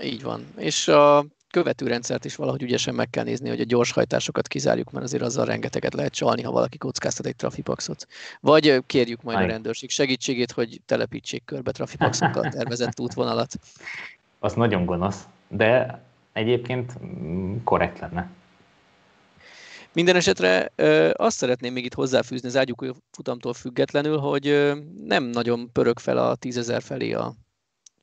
[0.00, 0.46] Így van.
[0.56, 5.22] És a követőrendszert is valahogy ügyesen meg kell nézni, hogy a gyorshajtásokat kizárjuk, mert azért
[5.22, 8.06] azzal rengeteget lehet csalni, ha valaki kockáztat egy trafipaxot.
[8.40, 9.44] Vagy kérjük majd Aj.
[9.44, 13.54] a rendőrség segítségét, hogy telepítsék körbe trafipaxokkal tervezett útvonalat.
[14.38, 18.30] Az nagyon gonosz, de egyébként mm, korrekt lenne.
[19.92, 20.72] Minden esetre
[21.12, 24.72] azt szeretném még itt hozzáfűzni az ágyuk futamtól függetlenül, hogy
[25.04, 27.34] nem nagyon pörög fel a tízezer felé a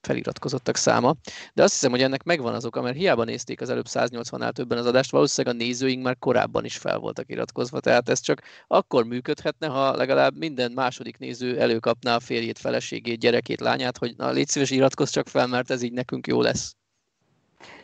[0.02, 1.16] feliratkozottak száma.
[1.54, 4.78] De azt hiszem, hogy ennek megvan az oka, mert hiába nézték az előbb 180-nál többen
[4.78, 9.06] az adást, valószínűleg a nézőink már korábban is fel voltak iratkozva, tehát ez csak akkor
[9.06, 14.48] működhetne, ha legalább minden második néző előkapná a férjét, feleségét, gyerekét, lányát, hogy na légy
[14.48, 16.74] szíves, iratkozz csak fel, mert ez így nekünk jó lesz.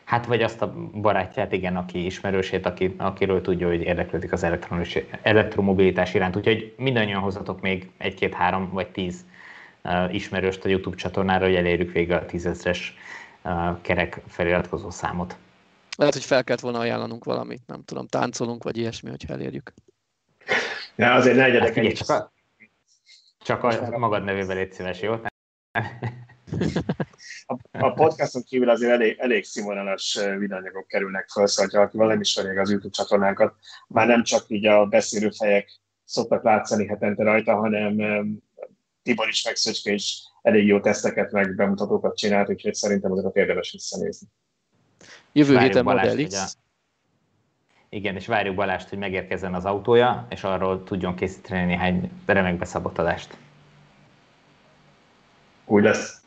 [0.03, 4.45] Hát vagy azt a barátját, igen, aki ismerősét, aki, akiről tudja, hogy érdeklődik az
[5.21, 6.35] elektromobilitás iránt.
[6.35, 9.25] Úgyhogy mindannyian hozatok még egy-két-három vagy tíz
[10.11, 12.95] ismerőst a YouTube csatornára, hogy elérjük végre a tízezres
[13.81, 15.37] kerek feliratkozó számot.
[15.97, 19.73] Lehet, hogy fel kellett volna ajánlanunk valamit, nem tudom, táncolunk, vagy ilyesmi, hogyha elérjük.
[20.95, 22.31] Ja, azért ne legyenek hát, csak, a,
[23.71, 25.13] csak a magad nevével légy szíves, jó?
[27.45, 32.19] A, a podcaston kívül azért elég, elég színvonalas videóanyagok kerülnek föl, szóval ha akivel nem
[32.19, 33.55] ismeri az YouTube csatornánkat,
[33.87, 37.97] már nem csak így a beszélő fejek szoktak látszani hetente rajta, hanem
[39.05, 43.71] Tibor is, meg Szöcske is elég jó teszteket, meg bemutatókat csinált, úgyhogy szerintem azokat érdemes
[43.71, 44.27] visszanézni.
[45.31, 46.57] Jövő héten Model X.
[47.89, 52.97] Igen, és várjuk Balást, hogy megérkezzen az autója, és arról tudjon készíteni néhány remek beszabott
[52.97, 53.37] adást.
[55.65, 56.21] Úgy lesz.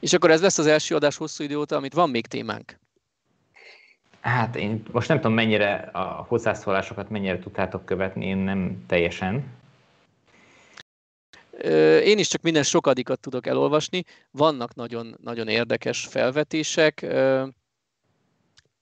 [0.00, 2.78] És akkor ez lesz az első adás hosszú idő óta, amit van még témánk.
[4.20, 9.62] Hát én most nem tudom, mennyire a hozzászólásokat mennyire tudtátok követni, én nem teljesen.
[12.04, 14.04] Én is csak minden sokadikat tudok elolvasni.
[14.30, 17.06] Vannak nagyon, nagyon érdekes felvetések.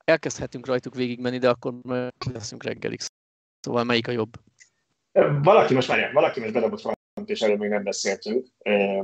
[0.05, 1.75] Elkezdhetünk rajtuk végigmenni, de akkor
[2.33, 3.01] leszünk reggelig.
[3.61, 4.33] Szóval melyik a jobb?
[5.43, 8.47] Valaki most várják, valaki most bedobott valamit, és erről még nem beszéltünk,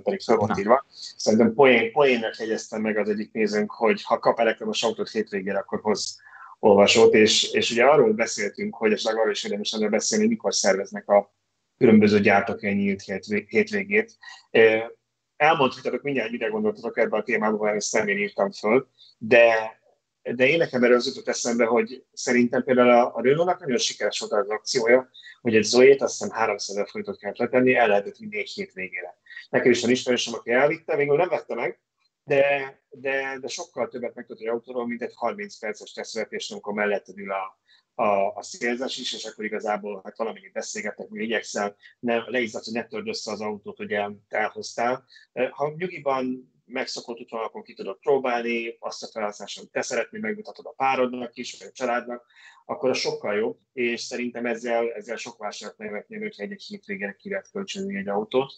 [0.02, 0.84] pedig fel volt írva.
[1.16, 5.80] Szerintem poén, poénnak jegyeztem meg az egyik nézőnk, hogy ha kap elektromos autót hétvégére, akkor
[5.80, 6.20] hoz
[6.58, 11.08] olvasót, és, és ugye arról beszéltünk, hogy esetleg arról is érdemes lenne beszélni, mikor szerveznek
[11.08, 11.32] a
[11.78, 13.02] különböző gyártók egy nyílt
[13.48, 14.16] hétvégét.
[15.36, 19.76] Elmondhatok mindjárt, mire gondoltatok ebben a témában, mert ezt nem írtam föl, de
[20.34, 24.18] de én nekem erről az jutott eszembe, hogy szerintem például a, a Renault-nak nagyon sikeres
[24.18, 25.10] volt az akciója,
[25.40, 29.18] hogy egy Zoe-t azt hiszem 300 ezer forintot kellett letenni, el lehetett vinni egy hétvégére.
[29.50, 31.80] Nekem is van ismerősöm, aki elvitte, végül nem vette meg,
[32.24, 37.18] de, de, de sokkal többet megtudott egy autóról, mint egy 30 perces tesztvetés, amikor melletted
[37.18, 37.58] ül a,
[37.98, 42.74] a, a szélzes is, és akkor igazából hát valamennyit beszélgettek, mi igyekszel, nem, leizzadsz, hogy
[42.74, 45.04] ne törd össze az autót, hogy el, elhoztál.
[45.50, 50.74] Ha nyugiban megszokott útvonalakon ki tudod próbálni, azt a felhasználást, amit te szeretnél, megmutatod a
[50.76, 52.26] párodnak is, vagy a családnak,
[52.64, 57.28] akkor a sokkal jobb, és szerintem ezzel, ezzel sok vásárt megvetném, hogyha egy-egy hétvégére ki
[57.28, 58.52] lehet kölcsönni egy autót.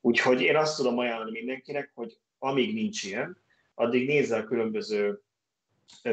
[0.00, 3.42] Úgyhogy én azt tudom ajánlani mindenkinek, hogy amíg nincs ilyen,
[3.74, 5.22] addig nézze a különböző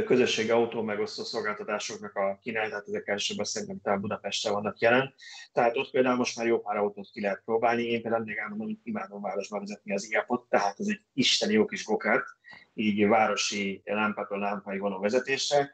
[0.06, 5.14] közösségi autó megosztó szolgáltatásoknak a kínálatát, ezek elsőben szerintem talán Budapesten vannak jelen.
[5.52, 7.84] Tehát ott például most már jó pár autót ki lehet próbálni.
[7.84, 11.86] Én például még elmondom, imádom városban vezetni az iapot, tehát ez egy isteni jó kis
[11.86, 12.26] gokert,
[12.74, 15.72] így városi lámpától lámpai való vezetésre.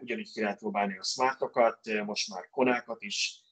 [0.00, 3.42] Ugyanígy ki lehet próbálni a smartokat, most már konákat is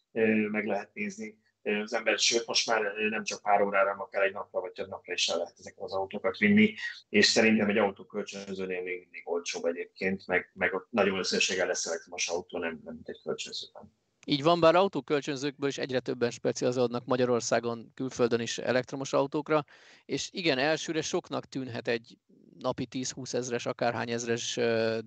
[0.50, 4.60] meg lehet nézni az ember, sőt most már nem csak pár órára, akár egy napra
[4.60, 6.74] vagy több napra is el lehet ezeket az autókat vinni,
[7.08, 12.28] és szerintem egy autó kölcsönzőnél még mindig olcsóbb egyébként, meg, meg nagyon összességgel lesz elektromos
[12.28, 14.00] autó, nem, nem mint egy kölcsönzőben.
[14.26, 19.64] Így van, bár autókölcsönzőkből is egyre többen specializálódnak Magyarországon, külföldön is elektromos autókra,
[20.04, 22.18] és igen, elsőre soknak tűnhet egy
[22.58, 24.58] napi 10-20 ezres, akárhány ezres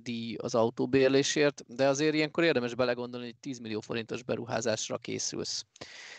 [0.01, 5.65] díj az autóbérlésért, de azért ilyenkor érdemes belegondolni, hogy 10 millió forintos beruházásra készülsz.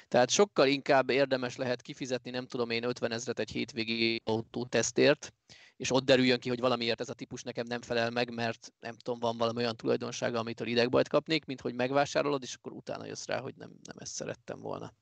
[0.08, 5.32] Tehát sokkal inkább érdemes lehet kifizetni, nem tudom én, 50 ezret egy hétvégi autótesztért,
[5.76, 8.94] és ott derüljön ki, hogy valamiért ez a típus nekem nem felel meg, mert nem
[9.02, 13.26] tudom, van valami olyan tulajdonsága, amitől idegbajt kapnék, mint hogy megvásárolod, és akkor utána jössz
[13.26, 14.92] rá, hogy nem, nem ezt szerettem volna.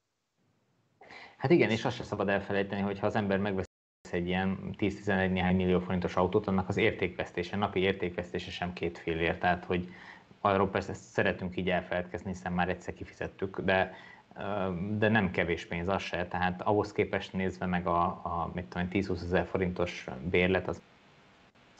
[1.36, 3.73] Hát igen, és azt sem szabad elfelejteni, hogy ha az ember megvesz
[4.14, 9.38] egy ilyen 10-11 néhány millió forintos autót, annak az értékvesztése, napi értékvesztése sem két fél
[9.38, 9.88] tehát hogy
[10.40, 13.94] arról persze szeretünk így elfeledkezni, hiszen már egyszer kifizettük, de
[14.98, 18.88] de nem kevés pénz az se, tehát ahhoz képest nézve meg a, a mit tudom,
[18.92, 20.80] 10-20 ezer forintos bérlet az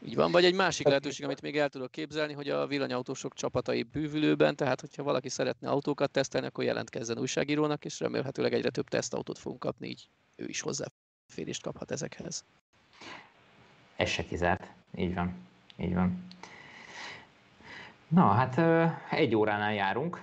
[0.06, 3.82] így van, vagy egy másik lehetőség, amit még el tudok képzelni, hogy a villanyautósok csapatai
[3.82, 9.38] bűvülőben, tehát hogyha valaki szeretne autókat tesztelni, akkor jelentkezzen újságírónak, és remélhetőleg egyre több tesztautót
[9.38, 10.60] fogunk kapni, így ő is
[11.34, 12.44] hozzáférést kaphat ezekhez.
[13.96, 15.34] Ez se kizárt, így van,
[15.76, 16.26] így van.
[18.08, 18.58] Na, hát
[19.10, 20.20] egy óránál járunk.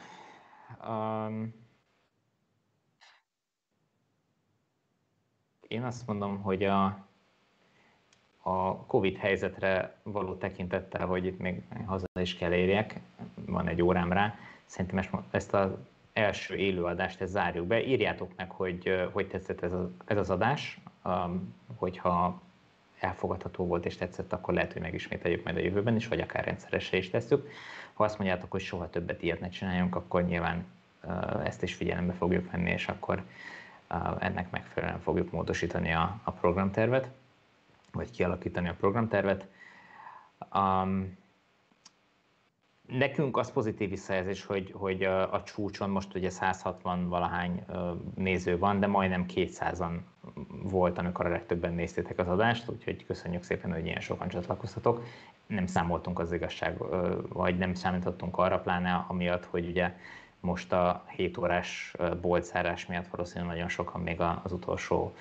[5.67, 6.85] Én azt mondom, hogy a,
[8.41, 12.99] a Covid helyzetre való tekintettel, hogy itt még haza is kell érjek,
[13.35, 14.35] van egy órám rá,
[14.65, 15.71] szerintem ezt az
[16.13, 17.83] első élőadást ezt zárjuk be.
[17.83, 20.79] Írjátok meg, hogy hogy tetszett ez, a, ez az adás,
[21.75, 22.41] hogyha
[22.99, 26.97] elfogadható volt és tetszett, akkor lehet, hogy megismételjük majd a jövőben is, vagy akár rendszeresre
[26.97, 27.49] is tesszük.
[27.93, 30.65] Ha azt mondjátok, hogy soha többet ilyet ne csináljunk, akkor nyilván
[31.03, 33.23] uh, ezt is figyelembe fogjuk venni, és akkor
[34.19, 37.09] ennek megfelelően fogjuk módosítani a, a programtervet,
[37.91, 39.47] vagy kialakítani a programtervet.
[40.53, 41.17] Um,
[42.97, 47.65] nekünk az pozitív visszajelzés, hogy, hogy a, a csúcson most ugye 160 valahány
[48.15, 49.91] néző van, de majdnem 200-an
[50.63, 55.03] volt, amikor a legtöbben néztétek az adást, úgyhogy köszönjük szépen, hogy ilyen sokan csatlakoztatok.
[55.47, 56.77] Nem számoltunk az igazság,
[57.27, 59.95] vagy nem számítottunk arra, pláne amiatt, hogy ugye
[60.39, 65.13] most a 7 órás boltszárás miatt valószínűleg nagyon sokan még az utolsó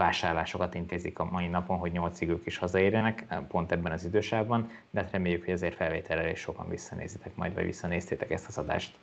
[0.00, 5.00] vásárlásokat intézik a mai napon, hogy 8 ők is hazaérjenek, pont ebben az idősában, de
[5.00, 8.96] hát reméljük, hogy ezért felvételre is sokan visszanézitek majd, vagy visszanéztétek ezt az adást.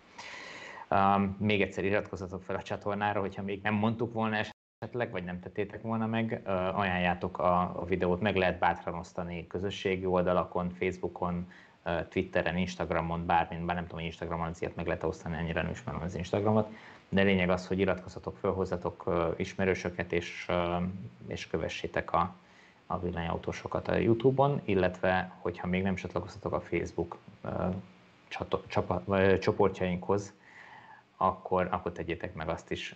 [0.90, 5.40] Um, még egyszer iratkozzatok fel a csatornára, hogyha még nem mondtuk volna esetleg, vagy nem
[5.40, 11.48] tettétek volna meg, uh, ajánljátok a, a videót, meg lehet bátran osztani közösségi oldalakon, Facebookon,
[12.10, 16.02] Twitteren, Instagramon, bármin, bár nem tudom, hogy Instagramon azért meg lehet osztani, ennyire nem ismerem
[16.02, 16.70] az Instagramot,
[17.10, 19.04] de lényeg az, hogy iratkozzatok föl, hozzatok
[19.38, 20.48] ismerősöket, és,
[21.28, 22.36] és kövessétek a,
[22.86, 27.18] a villanyautósokat a YouTube-on, illetve, hogyha még nem csatlakoztatok a Facebook
[28.68, 29.04] csapa,
[29.40, 30.34] csoportjainkhoz,
[31.18, 32.96] akkor, akkor tegyétek meg azt is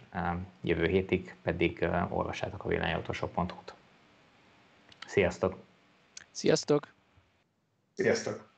[0.61, 3.73] jövő hétig, pedig olvassátok a villanyautósok.hu-t.
[5.07, 5.55] Sziasztok!
[6.31, 6.87] Sziasztok!
[7.93, 8.50] Sziasztok!